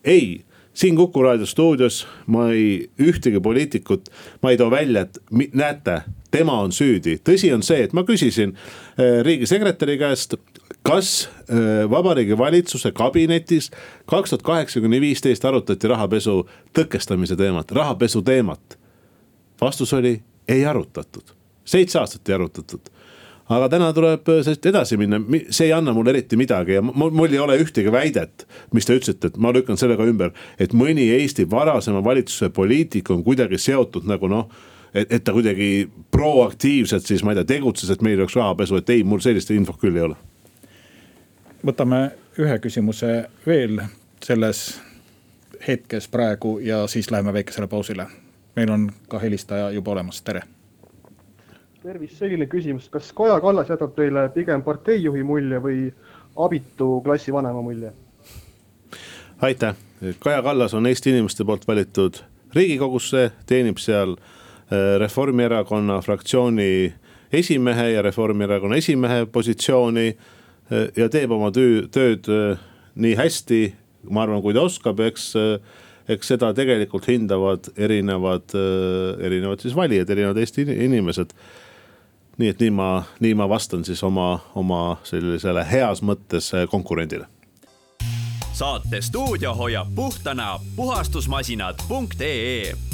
ei, 0.05 0.45
siin 0.75 0.97
Kuku 0.97 1.23
raadio 1.23 1.47
stuudios 1.47 2.07
ma 2.27 2.51
ei, 2.51 2.91
ühtegi 3.01 3.41
poliitikut, 3.41 4.11
ma 4.43 4.51
ei 4.51 4.57
too 4.57 4.71
välja, 4.71 5.07
et 5.07 5.19
näete, 5.55 6.01
tema 6.37 6.61
on 6.63 6.75
süüdi. 6.75 7.19
tõsi 7.25 7.53
on 7.55 7.65
see, 7.67 7.83
et 7.87 7.97
ma 7.97 8.05
küsisin 8.07 8.55
äh, 8.55 9.21
riigisekretäri 9.27 9.99
käest, 10.01 10.37
kas 10.87 11.13
äh, 11.27 11.85
vabariigi 11.91 12.39
valitsuse 12.39 12.93
kabinetis 12.97 13.71
kaks 14.11 14.35
tuhat 14.35 14.47
kaheksa 14.47 14.81
kuni 14.85 15.01
viisteist 15.01 15.45
arutati 15.45 15.89
rahapesu 15.89 16.43
tõkestamise 16.77 17.39
teemat, 17.39 17.73
rahapesu 17.73 18.23
teemat 18.27 18.79
vastus 19.61 19.95
oli, 19.97 20.19
ei 20.49 20.67
arutatud, 20.67 21.33
seitse 21.65 21.99
aastat 21.99 22.29
ei 22.29 22.37
arutatud 22.37 22.93
aga 23.53 23.69
täna 23.71 23.91
tuleb 23.95 24.27
sellest 24.27 24.67
edasi 24.67 24.99
minna, 25.01 25.21
see 25.55 25.69
ei 25.69 25.75
anna 25.77 25.95
mulle 25.95 26.13
eriti 26.15 26.39
midagi 26.39 26.77
ja 26.79 26.83
mul, 26.85 27.13
mul 27.15 27.33
ei 27.33 27.43
ole 27.43 27.59
ühtegi 27.63 27.93
väidet, 27.95 28.47
mis 28.75 28.89
te 28.89 28.97
ütlesite, 28.99 29.31
et 29.31 29.37
ma 29.43 29.53
lükkan 29.55 29.79
selle 29.79 29.99
ka 29.99 30.07
ümber. 30.09 30.33
et 30.59 30.75
mõni 30.75 31.07
Eesti 31.17 31.47
varasema 31.51 32.03
valitsuse 32.05 32.51
poliitik 32.51 33.11
on 33.11 33.23
kuidagi 33.25 33.59
seotud 33.59 34.09
nagu 34.09 34.29
noh, 34.31 34.49
et, 34.95 35.13
et 35.13 35.25
ta 35.25 35.33
kuidagi 35.33 35.89
proaktiivselt 36.11 37.07
siis 37.07 37.25
ma 37.25 37.33
ei 37.33 37.41
tea, 37.41 37.57
tegutses, 37.57 37.91
et 37.91 38.03
meil 38.03 38.21
oleks 38.21 38.37
rahapesu, 38.37 38.77
et 38.81 38.91
ei, 38.91 39.05
mul 39.05 39.23
sellist 39.25 39.51
infot 39.51 39.81
küll 39.81 39.97
ei 39.97 40.09
ole. 40.09 40.17
võtame 41.67 42.11
ühe 42.39 42.59
küsimuse 42.63 43.31
veel 43.47 43.81
selles 44.25 44.81
hetkes 45.67 46.09
praegu 46.09 46.59
ja 46.63 46.87
siis 46.87 47.11
läheme 47.11 47.33
väikesele 47.33 47.67
pausile 47.67 48.07
meil 48.57 48.71
on 48.71 48.91
ka 49.09 49.19
helistaja 49.19 49.71
juba 49.71 49.91
olemas, 49.91 50.23
tere. 50.23 50.43
tervist, 51.83 52.19
selline 52.19 52.47
küsimus, 52.47 52.89
kas 52.91 53.13
Kaja 53.13 53.41
Kallas 53.41 53.69
jätab 53.71 53.93
teile 53.95 54.29
pigem 54.35 54.63
parteijuhi 54.63 55.23
mulje 55.23 55.61
või 55.63 55.83
abitu 56.37 57.01
klassivanema 57.05 57.63
mulje? 57.63 57.93
aitäh, 59.43 59.77
Kaja 60.19 60.43
Kallas 60.43 60.75
on 60.75 60.87
Eesti 60.87 61.11
inimeste 61.11 61.45
poolt 61.45 61.69
valitud 61.69 62.23
riigikogusse, 62.55 63.31
teenib 63.47 63.79
seal 63.79 64.17
äh, 64.17 64.33
Reformierakonna 64.99 66.01
fraktsiooni 66.03 66.93
esimehe 67.33 67.91
ja 67.91 68.03
Reformierakonna 68.03 68.77
esimehe 68.77 69.27
positsiooni 69.27 70.17
ja 70.97 71.09
teeb 71.09 71.31
oma 71.31 71.53
töö, 71.55 71.85
tööd 71.93 72.27
nii 72.97 73.15
hästi, 73.19 73.61
ma 74.11 74.25
arvan, 74.25 74.43
kui 74.43 74.57
ta 74.57 74.65
oskab, 74.67 75.01
eks 75.07 75.35
eks 76.09 76.33
seda 76.33 76.53
tegelikult 76.55 77.09
hindavad 77.11 77.71
erinevad, 77.77 78.55
erinevad 79.23 79.63
siis 79.63 79.77
valijad, 79.77 80.11
erinevad 80.11 80.39
Eesti 80.39 80.63
inimesed. 80.63 81.31
nii 82.37 82.51
et 82.53 82.61
nii 82.61 82.71
ma, 82.71 83.05
nii 83.21 83.35
ma 83.35 83.47
vastan 83.49 83.85
siis 83.85 84.03
oma, 84.05 84.41
oma 84.55 84.99
sellisele 85.09 85.65
heas 85.71 86.03
mõttes 86.03 86.51
konkurendile. 86.71 87.27
saate 88.53 89.01
stuudio 89.01 89.55
hoiab 89.55 89.95
puhtana 89.95 90.59
puhastusmasinad.ee 90.77 92.86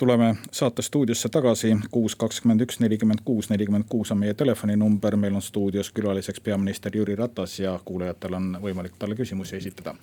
tuleme 0.00 0.34
saate 0.52 0.82
stuudiosse 0.82 1.28
tagasi, 1.28 1.76
kuus, 1.90 2.16
kakskümmend 2.16 2.60
üks, 2.64 2.78
nelikümmend 2.80 3.20
kuus, 3.24 3.50
nelikümmend 3.50 3.84
kuus 3.88 4.12
on 4.12 4.18
meie 4.18 4.34
telefoninumber, 4.34 5.16
meil 5.16 5.34
on 5.36 5.44
stuudios 5.44 5.90
külaliseks 5.92 6.40
peaminister 6.40 6.96
Jüri 6.96 7.16
Ratas 7.16 7.58
ja 7.60 7.74
kuulajatel 7.84 8.38
on 8.38 8.46
võimalik 8.62 8.96
talle 8.98 9.18
küsimusi 9.18 9.56
esitada. 9.56 9.94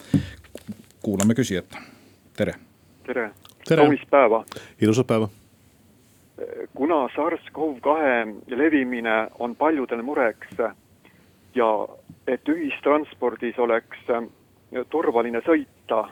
kuulame 1.01 1.33
küsijat, 1.33 1.79
tere. 2.37 2.53
tere, 3.07 3.31
tere., 3.67 3.81
kaunist 3.81 4.09
päeva. 4.09 4.43
ilusat 4.81 5.07
päeva. 5.07 5.29
kuna 6.73 7.07
SARS-CoV-2 7.17 8.57
levimine 8.57 9.27
on 9.39 9.55
paljudele 9.55 10.01
mureks 10.01 10.57
ja 11.55 11.87
et 12.27 12.49
ühistranspordis 12.49 13.57
oleks 13.59 13.97
turvaline 14.89 15.41
sõita, 15.41 16.09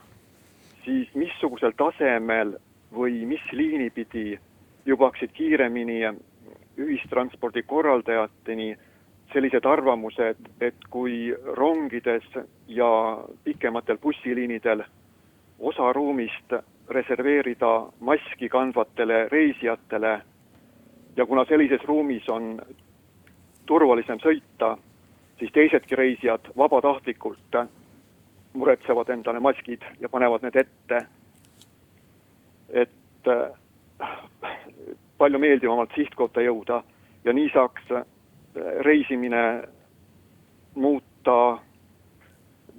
siis 0.85 1.09
missugusel 1.13 1.77
tasemel 1.77 2.57
või 2.95 3.25
mis 3.27 3.43
liini 3.51 3.89
pidi 3.89 4.39
jõuaksid 4.85 5.33
kiiremini 5.33 6.01
ühistranspordi 6.77 7.63
korraldajateni 7.63 8.75
sellised 9.33 9.65
arvamused, 9.65 10.37
et 10.61 10.87
kui 10.89 11.33
rongides 11.57 12.27
ja 12.67 12.89
pikematel 13.43 13.97
bussiliinidel 13.97 14.83
osa 15.59 15.91
ruumist 15.93 16.53
reserveerida 16.89 17.71
maski 17.99 18.49
kandvatele 18.49 19.27
reisijatele 19.31 20.21
ja 21.17 21.25
kuna 21.25 21.45
sellises 21.45 21.83
ruumis 21.83 22.29
on 22.29 22.61
turvalisem 23.65 24.19
sõita, 24.21 24.75
siis 25.39 25.51
teisedki 25.51 25.95
reisijad 25.95 26.51
vabatahtlikult 26.57 27.57
muretsevad 28.53 29.09
endale 29.09 29.39
maskid 29.39 29.83
ja 29.99 30.09
panevad 30.09 30.45
need 30.45 30.55
ette 30.61 31.01
et 32.75 33.29
äh, 33.31 34.09
palju 35.17 35.39
meeldivamalt 35.39 35.95
sihtkohta 35.95 36.43
jõuda 36.43 36.81
ja 37.25 37.33
nii 37.33 37.49
saaks 37.53 37.91
äh, 37.95 38.05
reisimine 38.85 39.45
muuta 40.75 41.57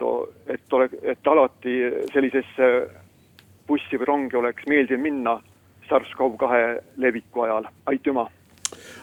no 0.00 0.12
et 0.46 0.72
ole, 0.72 0.88
et 1.02 1.26
alati 1.26 1.76
sellisesse 2.12 2.70
bussi 3.66 3.98
või 3.98 4.08
rongi 4.12 4.36
oleks 4.36 4.66
meeldiv 4.68 5.00
minna 5.00 5.38
SARS-CoV-2 5.88 6.98
leviku 7.02 7.46
ajal, 7.46 7.68
aitüma. 7.86 8.26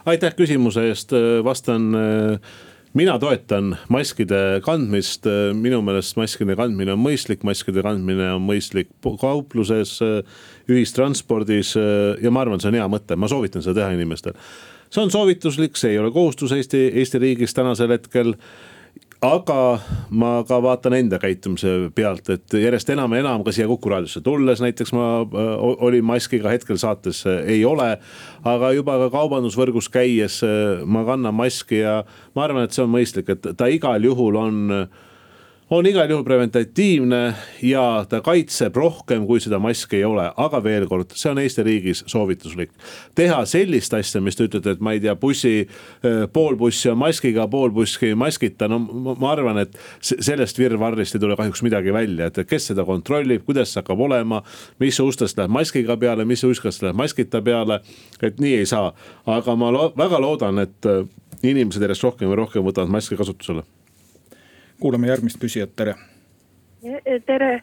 aitäh 0.06 0.36
küsimuse 0.36 0.88
eest, 0.90 1.14
vastan 1.44 1.96
äh, 1.96 2.54
mina 2.98 3.16
toetan 3.22 3.74
maskide 3.94 4.60
kandmist, 4.66 5.28
minu 5.58 5.82
meelest 5.86 6.18
maskide 6.20 6.56
kandmine 6.58 6.94
on 6.94 7.02
mõistlik, 7.02 7.42
maskide 7.48 7.84
kandmine 7.86 8.30
on 8.36 8.44
mõistlik 8.46 8.92
kaupluses, 9.22 9.98
ühistranspordis 10.70 11.74
ja 11.76 12.34
ma 12.34 12.44
arvan, 12.44 12.62
see 12.62 12.72
on 12.72 12.80
hea 12.80 12.90
mõte, 12.92 13.18
ma 13.18 13.30
soovitan 13.32 13.66
seda 13.66 13.82
teha 13.82 13.98
inimestel. 13.98 14.38
see 14.94 15.02
on 15.02 15.12
soovituslik, 15.12 15.78
see 15.78 15.96
ei 15.96 16.00
ole 16.00 16.12
kohustus 16.14 16.52
Eesti, 16.54 16.92
Eesti 17.02 17.20
riigis 17.20 17.54
tänasel 17.54 17.90
hetkel 17.96 18.36
aga 19.24 19.80
ma 20.12 20.32
ka 20.48 20.60
vaatan 20.64 20.98
enda 20.98 21.18
käitumise 21.22 21.72
pealt, 21.96 22.28
et 22.34 22.56
järjest 22.60 22.90
enam 22.94 23.16
ja 23.16 23.22
enam 23.24 23.44
ka 23.46 23.54
siia 23.56 23.70
Kuku 23.70 23.92
raadiosse 23.94 24.22
tulles 24.26 24.62
näiteks 24.64 24.92
ma 24.96 25.06
äh, 25.24 25.54
olin 25.88 26.04
maskiga, 26.06 26.52
hetkel 26.52 26.80
saates 26.82 27.24
äh, 27.30 27.40
ei 27.56 27.64
ole. 27.66 27.98
aga 28.44 28.74
juba 28.76 28.98
ka 29.06 29.10
kaubandusvõrgus 29.14 29.88
käies 29.94 30.42
äh, 30.44 30.84
ma 30.86 31.06
kannan 31.08 31.36
maski 31.36 31.80
ja 31.84 32.02
ma 32.36 32.48
arvan, 32.48 32.68
et 32.68 32.76
see 32.76 32.84
on 32.84 32.92
mõistlik, 32.92 33.32
et 33.32 33.54
ta 33.58 33.72
igal 33.72 34.04
juhul 34.04 34.40
on 34.40 34.62
on 35.74 35.86
igal 35.86 36.10
juhul 36.10 36.24
preventatiivne 36.24 37.20
ja 37.62 38.06
ta 38.10 38.20
kaitseb 38.22 38.76
rohkem, 38.78 39.26
kui 39.26 39.42
seda 39.42 39.58
maski 39.62 39.98
ei 40.02 40.06
ole, 40.06 40.26
aga 40.38 40.60
veel 40.64 40.86
kord, 40.90 41.16
see 41.18 41.32
on 41.32 41.42
Eesti 41.42 41.66
riigis 41.66 42.04
soovituslik. 42.12 42.72
teha 43.16 43.40
sellist 43.50 43.94
asja, 43.98 44.22
mis 44.22 44.38
te 44.38 44.46
ütlete, 44.48 44.76
et 44.76 44.84
ma 44.84 44.94
ei 44.94 45.02
tea, 45.02 45.16
bussi, 45.20 45.68
pool 46.34 46.58
bussi 46.60 46.92
on 46.92 47.00
maskiga, 47.02 47.48
pool 47.50 47.74
bussi 47.74 48.14
maskita, 48.16 48.68
no 48.70 48.80
ma 48.80 49.32
arvan, 49.32 49.64
et 49.64 49.78
sellest 50.04 50.60
virvarrist 50.62 51.18
ei 51.18 51.24
tule 51.24 51.38
kahjuks 51.40 51.64
midagi 51.66 51.94
välja, 51.94 52.30
et 52.30 52.42
kes 52.50 52.70
seda 52.72 52.86
kontrollib, 52.86 53.46
kuidas 53.48 53.74
see 53.74 53.82
hakkab 53.82 54.06
olema. 54.08 54.44
mis 54.80 55.00
ustest 55.00 55.38
läheb 55.38 55.52
maskiga 55.54 55.98
peale, 55.98 56.26
mis 56.26 56.44
ustest 56.44 56.84
läheb 56.84 56.98
maskita 56.98 57.42
peale, 57.42 57.82
et 58.22 58.40
nii 58.40 58.58
ei 58.62 58.66
saa, 58.70 58.94
aga 59.26 59.56
ma 59.56 59.72
lo 59.72 59.94
väga 59.98 60.22
loodan, 60.22 60.60
et 60.60 60.92
inimesed 61.44 61.82
järjest 61.82 62.04
rohkem 62.04 62.30
ja 62.30 62.44
rohkem 62.44 62.66
võtavad 62.66 62.92
maski 62.94 63.18
kasutusele 63.18 63.64
kuulame 64.84 65.08
järgmist 65.08 65.40
küsijat, 65.40 65.78
tere. 65.80 65.96
Tere, 67.28 67.62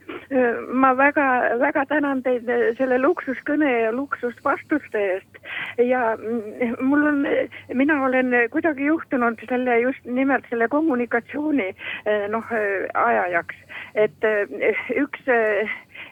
ma 0.80 0.94
väga-väga 0.96 1.82
tänan 1.90 2.22
teid 2.24 2.46
selle 2.78 2.96
luksuskõne 3.02 3.68
ja 3.68 3.90
luksusvastuste 3.92 5.02
eest. 5.16 5.40
ja 5.84 6.14
mul 6.80 7.04
on, 7.10 7.20
mina 7.76 7.98
olen 8.06 8.32
kuidagi 8.54 8.88
juhtunud 8.88 9.44
selle 9.50 9.76
just 9.82 10.08
nimelt 10.08 10.48
selle 10.48 10.68
kommunikatsiooni 10.72 11.68
noh 12.32 12.54
ajajaks, 13.04 13.60
et 14.06 14.28
üks 15.04 15.28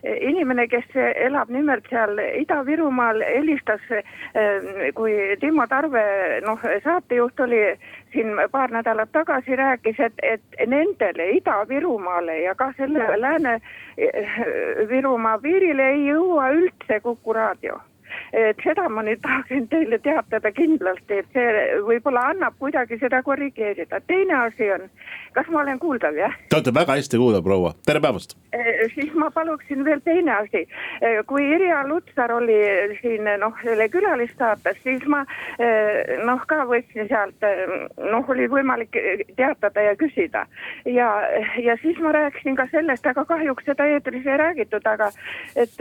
inimene, 0.04 0.68
kes 0.68 0.84
elab 1.26 1.48
nimelt 1.50 1.84
seal 1.90 2.18
Ida-Virumaal, 2.40 3.22
helistas, 3.26 3.80
kui 4.94 5.36
Timo 5.40 5.66
Tarve, 5.66 6.02
noh, 6.46 6.58
saatejuht 6.84 7.40
oli 7.40 7.78
siin 8.12 8.26
paar 8.52 8.70
nädalat 8.70 9.12
tagasi 9.12 9.56
rääkis, 9.56 10.00
et, 10.00 10.12
et 10.22 10.42
nendele 10.66 11.30
Ida-Virumaale 11.38 12.40
ja 12.44 12.54
ka 12.54 12.72
selle 12.76 13.20
Lääne-Virumaa 13.20 15.38
piirile 15.42 15.88
ei 15.94 16.06
jõua 16.08 16.50
üldse 16.56 17.00
Kuku 17.02 17.32
raadio 17.32 17.80
et 18.32 18.62
seda 18.64 18.88
ma 18.88 19.02
nüüd 19.06 19.20
tahaksin 19.24 19.68
teile 19.72 19.98
teatada 20.04 20.52
kindlasti, 20.52 21.22
et 21.22 21.36
see 21.36 21.80
võib-olla 21.86 22.28
annab 22.32 22.58
kuidagi 22.58 22.98
seda 23.00 23.22
korrigeerida. 23.22 24.00
teine 24.06 24.34
asi 24.34 24.70
on, 24.72 24.88
kas 25.32 25.48
ma 25.52 25.62
olen 25.62 25.78
kuuldav, 25.78 26.16
jah? 26.16 26.34
Te 26.48 26.58
olete 26.58 26.74
väga 26.74 26.98
hästi 26.98 27.20
kuuldav, 27.20 27.44
proua, 27.44 27.74
tere 27.86 28.00
päevast 28.04 28.36
e,. 28.52 28.88
siis 28.94 29.12
ma 29.14 29.30
paluksin 29.30 29.84
veel 29.84 30.00
teine 30.04 30.34
asi. 30.34 30.64
E, 31.00 31.22
kui 31.26 31.44
Irja 31.54 31.82
Lutsar 31.88 32.32
oli 32.32 32.58
siin 33.00 33.28
noh, 33.40 33.56
selle 33.62 33.88
külalissaates, 33.92 34.80
siis 34.84 35.04
ma 35.06 35.24
e, 35.58 36.18
noh, 36.28 36.44
ka 36.50 36.64
võtsin 36.68 37.08
sealt, 37.10 37.48
noh, 37.98 38.28
oli 38.28 38.48
võimalik 38.50 38.96
teatada 39.36 39.88
ja 39.88 39.96
küsida. 39.96 40.46
ja, 40.84 41.08
ja 41.62 41.76
siis 41.82 41.98
ma 42.02 42.12
rääkisin 42.12 42.56
ka 42.56 42.68
sellest, 42.72 43.06
aga 43.06 43.24
kahjuks 43.24 43.64
seda 43.68 43.86
eetris 43.86 44.26
ei 44.26 44.36
räägitud, 44.40 44.86
aga 44.86 45.10
et 45.56 45.80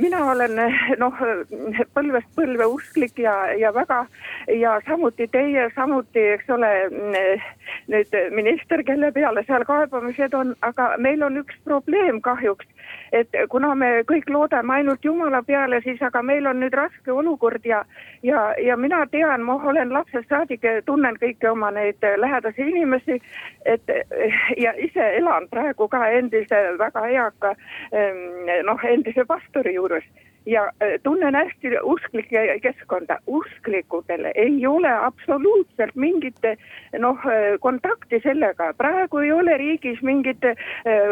mina 0.00 0.24
olen 0.32 0.58
noh 0.98 1.22
põlvest 1.96 2.30
põlve 2.36 2.66
usklik 2.76 3.18
ja, 3.18 3.34
ja 3.58 3.72
väga 3.74 4.04
ja 4.60 4.76
samuti 4.88 5.28
teie, 5.32 5.68
samuti, 5.74 6.26
eks 6.36 6.50
ole, 6.56 6.70
nüüd 7.92 8.18
minister, 8.34 8.84
kelle 8.86 9.12
peale 9.12 9.44
seal 9.48 9.64
kaebamised 9.68 10.34
on, 10.34 10.54
aga 10.62 10.94
meil 10.98 11.22
on 11.26 11.40
üks 11.42 11.58
probleem 11.64 12.20
kahjuks 12.24 12.68
et 13.12 13.36
kuna 13.50 13.74
me 13.78 13.88
kõik 14.08 14.28
loodame 14.32 14.78
ainult 14.78 15.04
Jumala 15.04 15.40
peale, 15.46 15.80
siis 15.84 16.02
aga 16.02 16.22
meil 16.22 16.46
on 16.50 16.60
nüüd 16.62 16.74
raske 16.76 17.12
olukord 17.12 17.66
ja, 17.68 17.82
ja, 18.26 18.46
ja 18.62 18.76
mina 18.80 19.04
tean, 19.12 19.44
ma 19.46 19.56
olen 19.70 19.92
lapsest 19.94 20.28
saadik, 20.32 20.66
tunnen 20.86 21.18
kõiki 21.22 21.48
oma 21.50 21.70
neid 21.74 22.04
lähedasi 22.24 22.68
inimesi, 22.72 23.20
et 23.64 23.94
ja 24.64 24.74
ise 24.88 25.08
elan 25.20 25.48
praegu 25.52 25.88
ka 25.88 26.04
endise 26.18 26.62
väga 26.80 27.06
eaka 27.14 27.54
noh, 28.68 28.86
endise 28.90 29.26
pastori 29.28 29.76
juures 29.78 30.06
ja 30.46 30.64
äh, 30.82 31.00
tunnen 31.02 31.34
hästi 31.34 31.68
usklike 31.82 32.58
keskkonda. 32.62 33.18
usklikudel 33.26 34.24
ei 34.34 34.66
ole 34.66 34.92
absoluutselt 34.92 35.94
mingit 35.94 36.38
noh, 36.98 37.18
äh, 37.26 37.58
kontakti 37.60 38.20
sellega, 38.22 38.74
praegu 38.76 39.18
ei 39.18 39.32
ole 39.32 39.56
riigis 39.56 40.02
mingit 40.02 40.44
äh, 40.44 40.56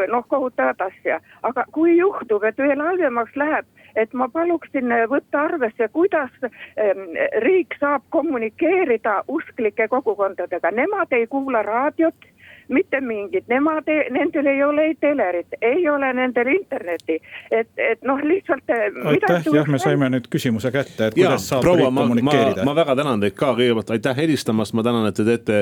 noh, 0.08 0.26
kohutavat 0.28 0.80
asja, 0.80 1.20
aga 1.42 1.64
kui 1.72 1.96
juhtub, 1.96 2.44
et 2.44 2.58
veel 2.58 2.80
halvemaks 2.80 3.36
läheb, 3.36 3.66
et 3.96 4.12
ma 4.12 4.28
paluksin 4.28 4.92
võtta 5.08 5.46
arvesse, 5.48 5.88
kuidas 5.92 6.32
ähm, 6.44 7.16
riik 7.44 7.76
saab 7.80 8.04
kommunikeerida 8.10 9.22
usklike 9.28 9.88
kogukondadega, 9.88 10.70
nemad 10.70 11.12
ei 11.12 11.26
kuula 11.26 11.62
raadiot 11.62 12.31
mitte 12.72 13.00
mingit, 13.00 13.46
nemad, 13.48 13.88
nendel 14.10 14.46
ei 14.46 14.62
ole 14.64 14.86
ei 14.90 14.94
telerit, 15.00 15.56
ei 15.60 15.88
ole 15.88 16.12
nendel 16.16 16.48
internetti, 16.54 17.18
et, 17.50 17.68
et 17.76 18.02
noh, 18.08 18.20
lihtsalt. 18.24 18.70
aitäh, 19.04 19.48
jah, 19.54 19.68
me 19.68 19.80
saime 19.82 20.08
nüüd 20.12 20.28
küsimuse 20.32 20.72
kätte, 20.74 21.10
et 21.10 21.16
kuidas 21.16 21.46
saab 21.50 21.64
proua, 21.64 21.88
riik 21.88 21.98
kommunikeerida. 21.98 22.66
ma 22.68 22.74
väga 22.76 22.96
tänan 22.98 23.22
teid 23.22 23.36
ka 23.38 23.52
kõigepealt, 23.58 23.92
aitäh 23.96 24.16
helistamast, 24.22 24.76
ma 24.78 24.84
tänan, 24.86 25.06
et 25.08 25.18
te 25.18 25.26
teete 25.26 25.58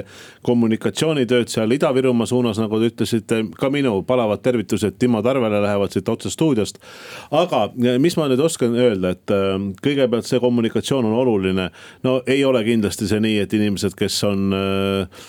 kommunikatsioonitööd 0.46 1.52
seal 1.52 1.74
Ida-Virumaa 1.76 2.28
suunas, 2.30 2.60
nagu 2.62 2.80
te 2.80 2.90
ütlesite, 2.92 3.42
ka 3.58 3.70
minu 3.72 4.00
palavad 4.06 4.42
tervitused 4.44 4.98
Timo 4.98 5.22
Tarvele 5.22 5.62
lähevad 5.62 5.94
siit 5.94 6.08
otse 6.08 6.30
stuudiost. 6.30 6.78
aga 7.30 7.66
mis 7.98 8.16
ma 8.16 8.28
nüüd 8.30 8.44
oskan 8.44 8.76
öelda, 8.78 9.14
et 9.16 9.34
äh, 9.34 9.56
kõigepealt 9.82 10.28
see 10.28 10.40
kommunikatsioon 10.42 11.10
on 11.10 11.18
oluline. 11.24 11.70
no 12.06 12.20
ei 12.26 12.44
ole 12.44 12.64
kindlasti 12.64 13.08
see 13.10 13.20
nii, 13.20 13.38
et 13.44 13.54
inimesed, 13.56 13.96
kes 13.98 14.22
on 14.28 14.54
äh, 14.54 15.26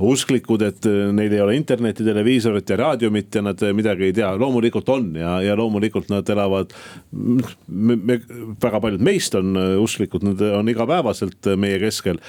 usklikud, 0.00 0.62
et 0.66 0.86
neil 1.20 1.36
ei 1.36 1.42
ole 1.44 1.56
internetti, 1.58 2.06
televiisorit 2.06 2.72
ja 2.72 2.78
raadiumit 2.80 3.36
ja 3.36 3.44
nad 3.44 3.62
midagi 3.76 4.08
ei 4.08 4.16
tea, 4.16 4.30
loomulikult 4.40 4.88
on 4.92 5.12
ja, 5.20 5.36
ja 5.44 5.56
loomulikult 5.58 6.10
nad 6.12 6.28
elavad. 6.32 6.74
me, 7.12 7.96
me, 7.96 8.18
väga 8.62 8.80
paljud 8.80 9.04
meist 9.04 9.36
on 9.38 9.54
usklikud, 9.80 10.24
nad 10.26 10.42
on 10.60 10.68
igapäevaselt 10.72 11.52
meie 11.60 11.78
keskel. 11.82 12.20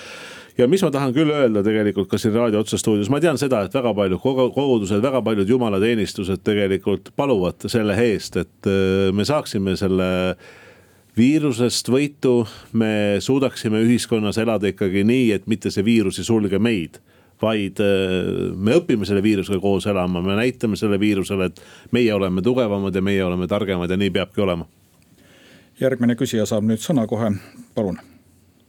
Ja 0.57 0.67
mis 0.67 0.83
ma 0.83 0.91
tahan 0.91 1.13
küll 1.15 1.31
öelda 1.31 1.63
tegelikult 1.63 2.09
ka 2.11 2.19
siin 2.19 2.35
raadio 2.35 2.59
otsestuudios, 2.61 3.09
ma 3.09 3.21
tean 3.23 3.39
seda, 3.39 3.63
et 3.65 3.75
väga 3.75 3.93
palju 3.95 4.19
kogudused, 4.21 4.99
väga 5.03 5.21
paljud 5.23 5.49
jumalateenistused 5.49 6.43
tegelikult 6.43 7.13
paluvad 7.15 7.69
selle 7.71 7.95
eest, 8.03 8.35
et 8.41 8.71
me 9.15 9.25
saaksime 9.25 9.77
selle 9.79 10.09
viirusest 11.17 11.87
võitu, 11.91 12.41
me 12.77 13.19
suudaksime 13.23 13.81
ühiskonnas 13.87 14.39
elada 14.43 14.69
ikkagi 14.71 15.05
nii, 15.07 15.31
et 15.35 15.47
mitte 15.51 15.71
see 15.71 15.85
viirus 15.87 16.19
ei 16.19 16.27
sulge 16.27 16.59
meid 16.59 16.99
vaid 17.41 17.81
äh, 17.81 18.53
me 18.55 18.77
õpime 18.81 19.07
selle 19.09 19.23
viirusega 19.23 19.59
koos 19.63 19.87
elama, 19.89 20.21
me 20.21 20.37
näitame 20.39 20.79
selle 20.79 20.99
viirusele, 21.01 21.51
et 21.51 21.63
meie 21.91 22.13
oleme 22.13 22.41
tugevamad 22.45 22.95
ja 22.95 23.01
meie 23.01 23.23
oleme 23.25 23.47
targemad 23.47 23.89
ja 23.89 23.97
nii 23.97 24.13
peabki 24.13 24.41
olema. 24.41 24.69
järgmine 25.81 26.15
küsija 26.15 26.45
saab 26.45 26.67
nüüd 26.67 26.81
sõna 26.83 27.07
kohe, 27.09 27.31
palun 27.75 27.97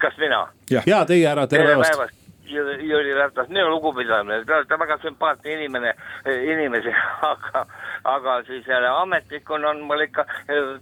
kas 0.02 0.18
mina? 0.18 0.46
ja 0.87 1.04
teie 1.06 1.28
härra, 1.28 1.46
tere 1.46 1.66
päevast. 1.66 2.21
Jüri 2.52 3.14
Ratas, 3.16 3.48
minu 3.48 3.70
lugupidamine, 3.70 4.44
te 4.44 4.54
olete 4.54 4.78
väga 4.78 4.98
sümpaatne 5.02 5.56
inimene, 5.56 5.94
inimesi, 6.26 6.94
aga 7.32 7.66
aga 8.04 8.42
siis 8.42 8.66
jälle 8.66 8.88
ametnikuna 8.88 9.68
on 9.68 9.80
mul 9.80 10.00
ikka 10.00 10.24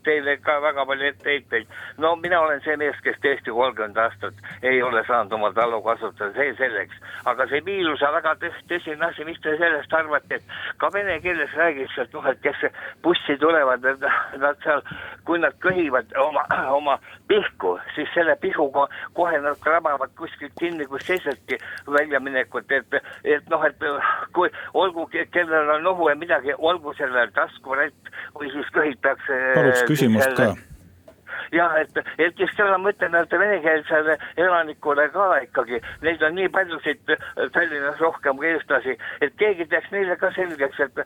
teile 0.05 0.37
ka 0.37 0.63
väga 0.63 0.87
palju 0.87 1.07
etteheiteid. 1.07 1.67
no 1.99 2.17
mina 2.17 2.41
olen 2.41 2.61
see 2.65 2.77
mees, 2.77 2.97
kes 3.05 3.17
tõesti 3.25 3.53
kolmkümmend 3.53 3.97
aastat 3.97 4.35
ei 4.63 4.83
ole 4.83 5.05
saanud 5.07 5.33
oma 5.33 5.53
talu 5.53 5.83
kasutada, 5.83 6.33
see 6.33 6.55
selleks. 6.59 6.97
aga 7.25 7.47
see 7.49 7.65
viirus 7.65 8.03
on 8.03 8.15
väga 8.15 8.35
tõsine 8.69 9.07
asi, 9.09 9.25
mis 9.25 9.41
te 9.41 9.57
sellest 9.59 9.95
arvate, 9.95 10.35
et 10.41 10.45
ka 10.79 10.91
vene 10.93 11.21
keeles 11.21 11.53
räägitakse, 11.57 12.03
et 12.03 12.15
noh, 12.15 12.27
et 12.27 12.41
kes 12.43 12.65
bussi 13.03 13.37
tulevad, 13.39 13.85
nad 14.39 14.65
seal, 14.65 14.83
kui 15.25 15.39
nad 15.39 15.57
köhivad 15.61 16.17
oma, 16.17 16.47
oma 16.71 16.99
pihku, 17.31 17.77
siis 17.95 18.11
selle 18.15 18.37
pihuga 18.43 18.87
kohe 19.19 19.39
nad 19.45 19.59
krabavad 19.65 20.13
kuskilt 20.19 20.57
kinni, 20.61 20.87
kus 20.91 21.07
teisedki 21.09 21.61
väljaminekut, 21.87 22.73
et, 22.75 22.99
et 23.25 23.53
noh, 23.53 23.65
et 23.69 23.87
kui 24.37 24.51
olgu, 24.75 25.07
kellel 25.35 25.77
on 25.77 25.87
nohu 25.87 26.11
ja 26.11 26.19
midagi, 26.19 26.57
olgu 26.59 26.95
sellel 26.99 27.31
taskurätt 27.37 28.13
või 28.35 28.51
siis 28.55 28.75
köhitakse. 28.75 29.41
paluks 29.55 29.87
küsimust 29.91 30.37
ka 30.39 30.53
jah, 31.53 31.75
et, 31.81 31.99
et 32.19 32.43
seda 32.55 32.79
ma 32.79 32.93
ütlen, 32.93 33.15
et 33.19 33.33
venekeelsele 33.33 34.17
elanikule 34.41 35.07
ka 35.15 35.27
ikkagi, 35.45 35.81
neid 36.05 36.23
on 36.27 36.37
nii 36.39 36.49
palju 36.55 36.81
siit 36.85 37.13
äh, 37.15 37.25
Tallinnas 37.55 38.01
rohkem 38.03 38.39
kui 38.39 38.51
eestlasi, 38.53 38.97
et 39.25 39.35
keegi 39.41 39.67
teeks 39.71 39.91
neile 39.95 40.17
ka 40.21 40.31
selgeks, 40.37 40.81
et, 40.87 41.03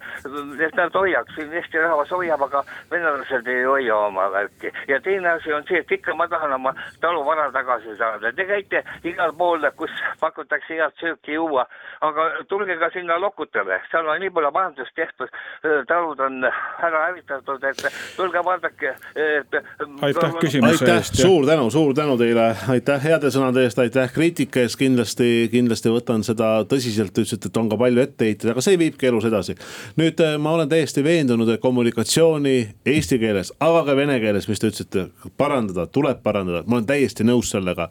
et 0.67 0.79
nad 0.79 0.99
hoiaks, 1.01 1.35
siin 1.37 1.53
Eesti 1.55 1.81
rahvas 1.81 2.13
hoiab, 2.15 2.45
aga 2.49 2.65
venelased 2.91 3.49
ei 3.51 3.65
hoia 3.65 3.97
oma 4.09 4.29
värki. 4.33 4.73
ja 4.89 5.01
teine 5.01 5.35
asi 5.35 5.53
on 5.53 5.65
see, 5.69 5.81
et 5.81 5.97
ikka 5.99 6.15
ma 6.15 6.29
tahan 6.29 6.57
oma 6.59 6.75
taluvara 7.01 7.51
tagasi 7.53 7.97
saada, 7.99 8.33
te 8.33 8.47
käite 8.49 8.85
igal 9.05 9.33
pool, 9.39 9.65
kus 9.77 9.93
pakutakse 10.21 10.79
head 10.79 10.97
sööki 11.01 11.39
juua, 11.39 11.67
aga 12.05 12.29
tulge 12.49 12.77
ka 12.81 12.91
sinna 12.93 13.19
Lokutele, 13.21 13.81
seal 13.91 14.09
on 14.09 14.21
nii 14.21 14.33
palju 14.35 14.51
majandust 14.55 14.95
tehtud, 14.99 15.31
talud 15.89 16.21
on 16.21 16.45
ära 16.45 17.07
hävitatud, 17.09 17.65
et 17.65 17.85
tulge 18.17 18.45
vaadake, 18.45 18.95
et 19.15 19.61
aitäh 20.03 20.34
küsimuse 20.41 20.85
aitäh, 20.85 20.97
eest. 20.99 21.19
suur 21.19 21.47
tänu, 21.47 21.69
suur 21.71 21.95
tänu 21.97 22.17
teile, 22.19 22.47
aitäh 22.73 23.03
heade 23.03 23.31
sõnade 23.35 23.65
eest, 23.65 23.79
aitäh 23.83 24.11
kriitika 24.13 24.63
eest, 24.65 24.79
kindlasti, 24.81 25.49
kindlasti 25.53 25.93
võtan 25.93 26.25
seda 26.27 26.51
tõsiselt, 26.71 27.13
te 27.15 27.25
ütlesite, 27.25 27.51
et 27.51 27.61
on 27.61 27.69
ka 27.73 27.79
palju 27.81 28.03
etteheiteid, 28.05 28.53
aga 28.55 28.65
see 28.65 28.79
viibki 28.81 29.09
elus 29.11 29.27
edasi. 29.29 29.57
nüüd 30.01 30.21
äh, 30.25 30.37
ma 30.41 30.55
olen 30.57 30.71
täiesti 30.71 31.05
veendunud, 31.05 31.49
et 31.55 31.63
kommunikatsiooni 31.63 32.57
eesti 32.95 33.19
keeles, 33.23 33.53
aga 33.65 33.85
ka 33.89 33.97
vene 33.99 34.19
keeles, 34.23 34.49
mis 34.51 34.63
te 34.63 34.71
ütlesite, 34.73 35.07
parandada, 35.41 35.87
tuleb 35.87 36.23
parandada, 36.25 36.65
ma 36.67 36.79
olen 36.79 36.89
täiesti 36.89 37.27
nõus 37.27 37.53
sellega. 37.55 37.91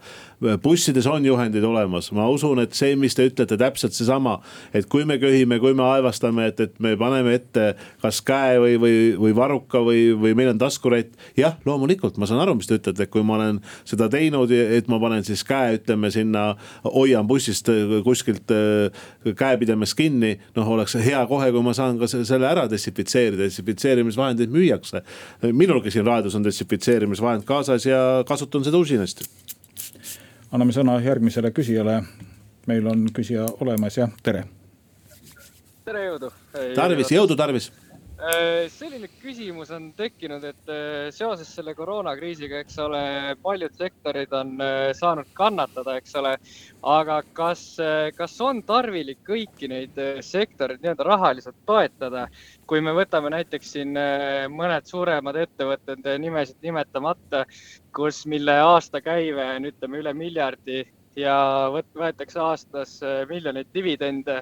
bussides 0.63 1.07
on 1.07 1.25
juhendid 1.25 1.63
olemas, 1.63 2.11
ma 2.11 2.27
usun, 2.29 2.59
et 2.63 2.73
see, 2.75 2.97
mis 2.99 3.15
te 3.15 3.27
ütlete, 3.29 3.57
täpselt 3.59 3.95
seesama, 3.95 4.39
et 4.73 4.89
kui 4.91 5.05
me 5.05 5.17
köhime, 5.21 5.59
kui 5.63 5.73
me 5.77 5.85
aevastame, 5.87 6.49
et, 6.51 6.59
et 6.59 6.79
me 6.83 6.97
paneme 6.99 7.37
ette 7.37 7.73
kas 8.01 8.19
käe 8.25 8.57
või, 8.59 8.75
või, 8.81 8.97
või 9.19 9.35
varruka 9.37 9.79
või, 9.85 10.09
või 10.19 10.35
meil 10.35 10.51
on 10.53 10.59
taskurätt, 10.61 11.13
jah, 11.39 11.55
loomulikult 11.65 12.17
ma 12.19 12.27
saan 12.29 12.32
aru, 12.41 12.55
mis 12.57 12.69
te 12.69 12.77
ütlete, 12.79 13.05
et 13.05 13.11
kui 13.11 13.23
ma 13.25 13.35
olen 13.37 13.59
seda 13.87 14.07
teinud, 14.11 14.51
et 14.51 14.87
ma 14.91 14.99
panen 15.01 15.25
siis 15.25 15.43
käe, 15.47 15.77
ütleme 15.79 16.11
sinna, 16.13 16.45
hoian 16.85 17.27
bussist 17.29 17.69
äh, 17.71 17.99
kuskilt 18.05 18.51
äh, 18.53 19.03
käepidemes 19.39 19.95
kinni. 19.97 20.35
noh, 20.55 20.71
oleks 20.75 20.97
hea 21.03 21.21
kohe, 21.29 21.51
kui 21.51 21.65
ma 21.65 21.75
saan 21.77 21.99
ka 22.01 22.09
selle 22.11 22.47
ära 22.49 22.65
desinfitseerida, 22.71 23.43
desinfitseerimisvahendeid 23.43 24.53
müüakse. 24.53 25.03
minulgi 25.51 25.91
siin 25.91 26.05
raadios 26.05 26.35
on 26.35 26.43
desinfitseerimisvahend 26.47 27.45
kaasas 27.45 27.85
ja 27.85 28.23
kasutan 28.27 28.63
seda 28.63 28.77
usinasti. 28.77 29.25
anname 30.51 30.73
sõna 30.73 30.99
järgmisele 31.03 31.51
küsijale. 31.51 32.03
meil 32.67 32.87
on 32.87 33.07
küsija 33.13 33.45
olemas 33.59 33.97
ja 33.97 34.09
tere. 34.23 34.45
tere, 35.85 36.05
jõudu. 36.09 36.31
tarvis, 36.75 37.11
jõudu 37.11 37.35
tarvis 37.35 37.71
selline 38.71 39.09
küsimus 39.19 39.71
on 39.75 39.89
tekkinud, 39.97 40.43
et 40.47 40.69
äh, 40.71 41.09
seoses 41.11 41.49
selle 41.51 41.73
koroonakriisiga, 41.75 42.61
eks 42.63 42.77
ole, 42.79 43.01
paljud 43.43 43.75
sektorid 43.75 44.31
on 44.37 44.53
äh, 44.63 44.91
saanud 44.95 45.27
kannatada, 45.35 45.97
eks 45.99 46.15
ole. 46.21 46.37
aga 46.83 47.21
kas, 47.35 47.61
kas 48.17 48.33
on 48.43 48.61
tarvilik 48.67 49.19
kõiki 49.27 49.69
neid 49.71 49.99
sektoreid 50.23 50.81
nii-öelda 50.83 51.07
rahaliselt 51.07 51.59
toetada? 51.67 52.27
kui 52.67 52.81
me 52.81 52.93
võtame 52.95 53.29
näiteks 53.33 53.71
siin 53.75 53.91
mõned 54.51 54.87
suuremad 54.87 55.35
ettevõtted 55.37 56.07
nimesid 56.19 56.63
nimetamata, 56.63 57.43
kus, 57.95 58.23
mille 58.25 58.55
aastakäive 58.63 59.45
on, 59.57 59.67
ütleme 59.71 59.99
üle 59.99 60.13
miljardi 60.15 60.85
ja 61.19 61.35
võetakse 61.71 62.39
aastas 62.39 62.97
miljoneid 63.29 63.71
dividende 63.75 64.41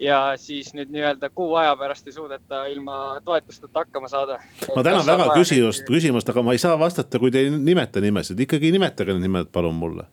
ja 0.00 0.32
siis 0.36 0.72
nüüd 0.74 0.90
nii-öelda 0.92 1.30
kuu 1.34 1.54
aja 1.56 1.76
pärast 1.76 2.06
ei 2.06 2.12
suudeta 2.12 2.66
ilma 2.66 3.20
toetusteta 3.24 3.78
hakkama 3.78 4.08
saada. 4.08 4.38
ma 4.76 4.82
tänan 4.82 5.06
väga 5.06 5.30
küsimust, 5.34 5.86
küsimust, 5.88 6.28
aga 6.28 6.42
ma 6.42 6.52
ei 6.52 6.60
saa 6.60 6.78
vastata, 6.78 7.18
kui 7.18 7.30
te 7.30 7.44
ei 7.44 7.50
nimeta 7.50 8.00
nimesid, 8.00 8.40
ikkagi 8.40 8.72
nimetage 8.72 9.14
need 9.14 9.26
nimed 9.26 9.50
palun 9.52 9.74
mulle. 9.74 10.04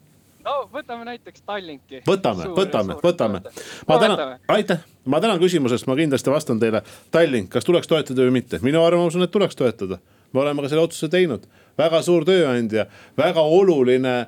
no 0.46 0.56
võtame 0.74 1.06
näiteks 1.10 1.41
Tallinki. 1.41 2.04
võtame, 2.08 2.48
võtame, 2.56 2.98
võtame. 3.04 3.43
ma 3.88 4.00
tänan, 4.00 4.39
aitäh, 4.48 4.86
ma 5.06 5.22
tänan 5.22 5.41
küsimuse 5.43 5.80
eest, 5.80 5.88
ma 5.88 6.00
kindlasti 6.00 6.32
vastan 6.32 6.60
teile. 6.60 6.84
Tallink, 7.12 7.52
kas 7.52 7.67
tuleks 7.67 7.88
toetada 7.88 8.28
või 8.28 8.39
mitte, 8.39 8.60
minu 8.63 8.84
arvamus 8.86 9.19
on, 9.19 9.28
et 9.28 9.32
tuleks 9.32 9.56
toetada. 9.56 10.00
me 10.34 10.41
oleme 10.41 10.62
ka 10.62 10.69
selle 10.69 10.88
otsuse 10.88 11.10
teinud, 11.10 11.43
väga 11.78 12.02
suur 12.02 12.26
tööandja, 12.26 12.88
väga 13.17 13.41
oluline 13.41 14.28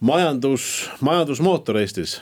majandus, 0.00 0.90
majandusmootor 1.00 1.78
Eestis 1.78 2.20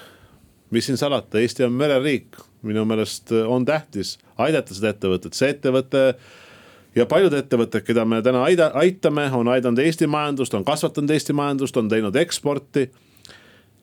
mis 0.75 0.89
siin 0.89 0.99
salata, 0.99 1.39
Eesti 1.39 1.65
on 1.67 1.77
mereriik, 1.79 2.41
minu 2.67 2.85
meelest 2.89 3.33
on 3.47 3.65
tähtis 3.69 4.17
aidata 4.41 4.75
seda 4.75 4.91
ettevõtet, 4.95 5.37
see 5.39 5.53
ettevõte 5.55 6.03
ja 6.99 7.07
paljud 7.11 7.35
ettevõtted, 7.39 7.85
keda 7.87 8.05
me 8.09 8.21
täna 8.25 8.45
aida, 8.49 8.71
aitame, 8.81 9.29
on 9.35 9.51
aidanud 9.55 9.83
Eesti 9.85 10.09
majandust, 10.11 10.55
on 10.55 10.67
kasvatanud 10.67 11.15
Eesti 11.15 11.37
majandust, 11.37 11.77
on 11.79 11.91
teinud 11.93 12.17
eksporti 12.19 12.89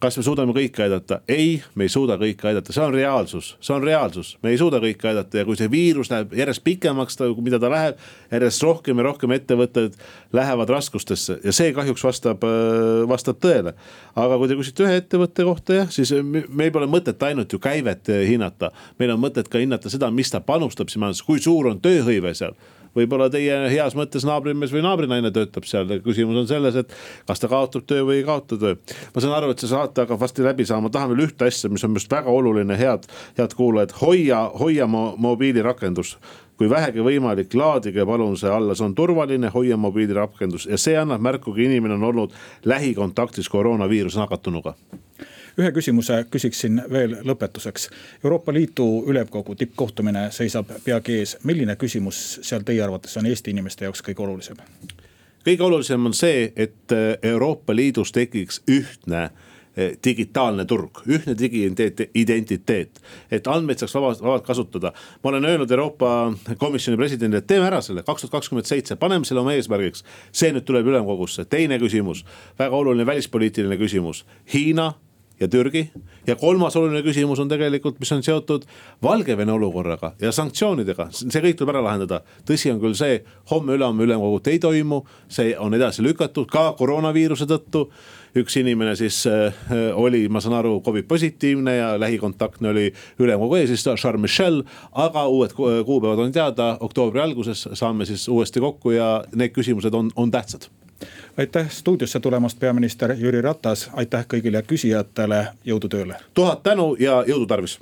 kas 0.02 0.18
me 0.18 0.24
suudame 0.26 0.54
kõiki 0.56 0.82
aidata? 0.86 1.20
ei, 1.30 1.62
me 1.78 1.86
ei 1.86 1.92
suuda 1.94 2.18
kõiki 2.20 2.48
aidata, 2.50 2.74
see 2.74 2.84
on 2.84 2.96
reaalsus, 2.96 3.52
see 3.62 3.76
on 3.76 3.86
reaalsus, 3.86 4.34
me 4.44 4.54
ei 4.54 4.60
suuda 4.60 4.82
kõiki 4.82 5.10
aidata. 5.12 5.42
Ja 5.42 5.46
kui 5.48 5.60
see 5.60 5.70
viirus 5.72 6.10
läheb 6.12 6.34
järjest 6.38 6.64
pikemaks, 6.66 7.20
mida 7.42 7.60
ta 7.62 7.70
läheb, 7.72 8.02
järjest 8.34 8.66
rohkem 8.66 9.02
ja 9.02 9.08
rohkem 9.08 9.36
ettevõtted 9.36 9.96
lähevad 10.34 10.74
raskustesse. 10.74 11.38
Ja 11.46 11.54
see 11.56 11.74
kahjuks 11.78 12.04
vastab, 12.08 12.46
äh, 12.48 13.04
vastab 13.10 13.42
tõele. 13.44 13.76
aga 14.16 14.38
kui 14.38 14.50
te 14.50 14.58
küsite 14.60 14.84
ühe 14.84 14.98
ettevõtte 15.00 15.46
kohta 15.48 15.78
jah, 15.78 15.92
siis 15.94 16.12
meil 16.22 16.72
pole 16.74 16.90
mõtet 16.92 17.22
ainult 17.24 17.54
ju 17.54 17.60
käivet 17.62 18.10
hinnata, 18.28 18.72
meil 19.00 19.14
on 19.14 19.22
mõtet 19.22 19.48
ka 19.48 19.62
hinnata 19.62 19.90
seda, 19.90 20.12
mis 20.12 20.32
ta 20.32 20.42
panustab 20.44 20.90
siin 20.90 21.06
majandusse, 21.06 21.26
kui 21.26 21.40
suur 21.40 21.72
on 21.72 21.80
tööhõive 21.80 22.34
seal 22.36 22.58
võib-olla 22.98 23.30
teie 23.32 23.56
heas 23.72 23.96
mõttes 23.98 24.26
naabrimees 24.28 24.74
või 24.74 24.84
naabrinaine 24.86 25.32
töötab 25.36 25.68
seal, 25.70 25.90
küsimus 26.06 26.44
on 26.44 26.50
selles, 26.50 26.78
et 26.82 26.94
kas 27.30 27.42
ta 27.42 27.50
kaotab 27.52 27.88
töö 27.90 28.06
või 28.08 28.20
ei 28.20 28.28
kaota 28.28 28.60
töö. 28.60 28.78
ma 29.16 29.24
saan 29.24 29.36
aru, 29.38 29.52
et 29.54 29.64
see 29.64 29.72
saate 29.72 30.06
hakkab 30.06 30.22
varsti 30.22 30.46
läbi 30.46 30.68
saama, 30.68 30.92
tahan 30.94 31.14
veel 31.14 31.28
ühte 31.28 31.48
asja, 31.48 31.72
mis 31.72 31.84
on 31.84 31.94
minu 31.94 32.02
arust 32.02 32.16
väga 32.16 32.32
oluline, 32.32 32.78
head, 32.78 33.08
head 33.40 33.58
kuulajad, 33.58 33.96
hoia, 34.02 34.46
hoia 34.60 34.88
mo 34.88 35.12
mobiilirakendus. 35.18 36.18
Kui 36.62 36.70
vähegi 36.70 37.02
võimalik, 37.02 37.56
laadige 37.58 38.04
palun 38.06 38.36
see 38.38 38.52
alla, 38.54 38.76
see 38.78 38.86
on 38.86 38.94
turvaline, 38.94 39.50
hoia 39.50 39.80
mobiilirakendus. 39.82 40.68
Ja 40.70 40.78
see 40.78 40.94
annab 41.00 41.24
märku, 41.26 41.56
kui 41.56 41.66
inimene 41.66 41.98
on 41.98 42.06
olnud 42.12 42.36
lähikontaktis 42.70 43.50
koroonaviiruse 43.50 44.22
nakatunuga 44.22 44.76
ühe 45.60 45.72
küsimuse 45.72 46.26
küsiksin 46.32 46.82
veel 46.92 47.18
lõpetuseks. 47.28 47.90
Euroopa 48.24 48.54
Liidu 48.54 49.04
ülemkogu 49.08 49.56
tippkohtumine 49.56 50.30
seisab 50.32 50.72
peagi 50.86 51.20
ees. 51.20 51.38
milline 51.44 51.76
küsimus 51.76 52.40
seal 52.42 52.64
teie 52.68 52.84
arvates 52.84 53.18
on 53.18 53.26
Eesti 53.26 53.52
inimeste 53.52 53.86
jaoks 53.86 54.02
kõige 54.02 54.24
olulisem? 54.24 54.58
kõige 55.46 55.64
olulisem 55.64 56.06
on 56.06 56.14
see, 56.14 56.52
et 56.56 56.94
Euroopa 57.24 57.76
Liidus 57.76 58.12
tekiks 58.12 58.62
ühtne 58.70 59.30
Eh, 59.78 59.94
digitaalne 60.04 60.66
turg, 60.68 60.98
ühtne 61.08 61.32
digiidentiteet, 61.40 62.98
et 63.32 63.46
andmeid 63.48 63.80
saaks 63.80 63.94
vabalt, 63.96 64.20
vabalt 64.20 64.44
kasutada. 64.44 64.92
ma 65.24 65.30
olen 65.30 65.46
öelnud 65.46 65.72
Euroopa 65.72 66.34
Komisjoni 66.58 66.98
presidendile, 66.98 67.38
et 67.38 67.48
teeme 67.48 67.66
ära 67.66 67.80
selle 67.82 68.04
kaks 68.04 68.22
tuhat 68.22 68.32
kakskümmend 68.32 68.68
seitse, 68.68 68.96
paneme 68.96 69.26
selle 69.26 69.40
oma 69.40 69.54
eesmärgiks. 69.54 70.04
see 70.32 70.52
nüüd 70.52 70.66
tuleb 70.68 70.88
ülemkogusse, 70.92 71.46
teine 71.46 71.80
küsimus, 71.80 72.26
väga 72.60 72.76
oluline 72.76 73.06
välispoliitiline 73.06 73.78
küsimus, 73.78 74.26
Hiina 74.54 74.94
ja 75.42 75.48
Türgi. 75.48 75.90
ja 76.28 76.36
kolmas 76.36 76.76
oluline 76.76 77.02
küsimus 77.02 77.40
on 77.40 77.50
tegelikult, 77.50 78.00
mis 78.00 78.12
on 78.12 78.24
seotud 78.24 78.66
Valgevene 79.04 79.52
olukorraga 79.52 80.14
ja 80.22 80.32
sanktsioonidega, 80.32 81.08
see 81.12 81.42
kõik 81.42 81.58
tuleb 81.58 81.76
ära 81.76 81.84
lahendada. 81.84 82.22
tõsi 82.48 82.72
on 82.74 82.80
küll 82.82 82.96
see, 82.98 83.22
homme-ülehomme 83.52 84.06
ülemkogut 84.06 84.48
ei 84.48 84.60
toimu, 84.60 85.04
see 85.30 85.56
on 85.58 85.74
edasi 85.74 86.04
lükatud 86.06 86.50
ka 86.52 86.72
koroonaviiruse 86.78 87.48
tõttu 87.50 87.88
üks 88.38 88.56
inimene 88.62 88.96
siis 88.96 89.24
äh, 89.28 89.54
oli, 89.96 90.24
ma 90.32 90.42
saan 90.44 90.56
aru, 90.60 90.78
Covid 90.86 91.08
positiivne 91.10 91.76
ja 91.76 91.90
lähikontaktne 92.00 92.70
oli 92.70 92.86
ülemkogu 93.20 93.60
eesistuja 93.60 93.96
Charles 93.96 94.22
Michel. 94.22 94.64
aga 94.92 95.28
uued 95.28 95.56
kuupäevad 95.58 96.20
on 96.20 96.32
teada, 96.32 96.78
oktoobri 96.80 97.22
alguses 97.22 97.68
saame 97.74 98.06
siis 98.06 98.28
uuesti 98.30 98.60
kokku 98.60 98.96
ja 98.96 99.24
need 99.36 99.52
küsimused 99.56 99.94
on, 99.94 100.12
on 100.16 100.32
tähtsad 100.32 100.70
aitäh 101.38 101.70
stuudiosse 101.70 102.20
tulemast, 102.20 102.60
peaminister 102.60 103.16
Jüri 103.18 103.42
Ratas, 103.42 103.90
aitäh 103.94 104.26
kõigile 104.34 104.64
küsijatele, 104.68 105.46
jõudu 105.66 105.90
tööle. 105.90 106.16
tuhat 106.34 106.64
tänu 106.64 106.96
ja 107.00 107.24
jõudu 107.28 107.46
tarvis 107.46 107.80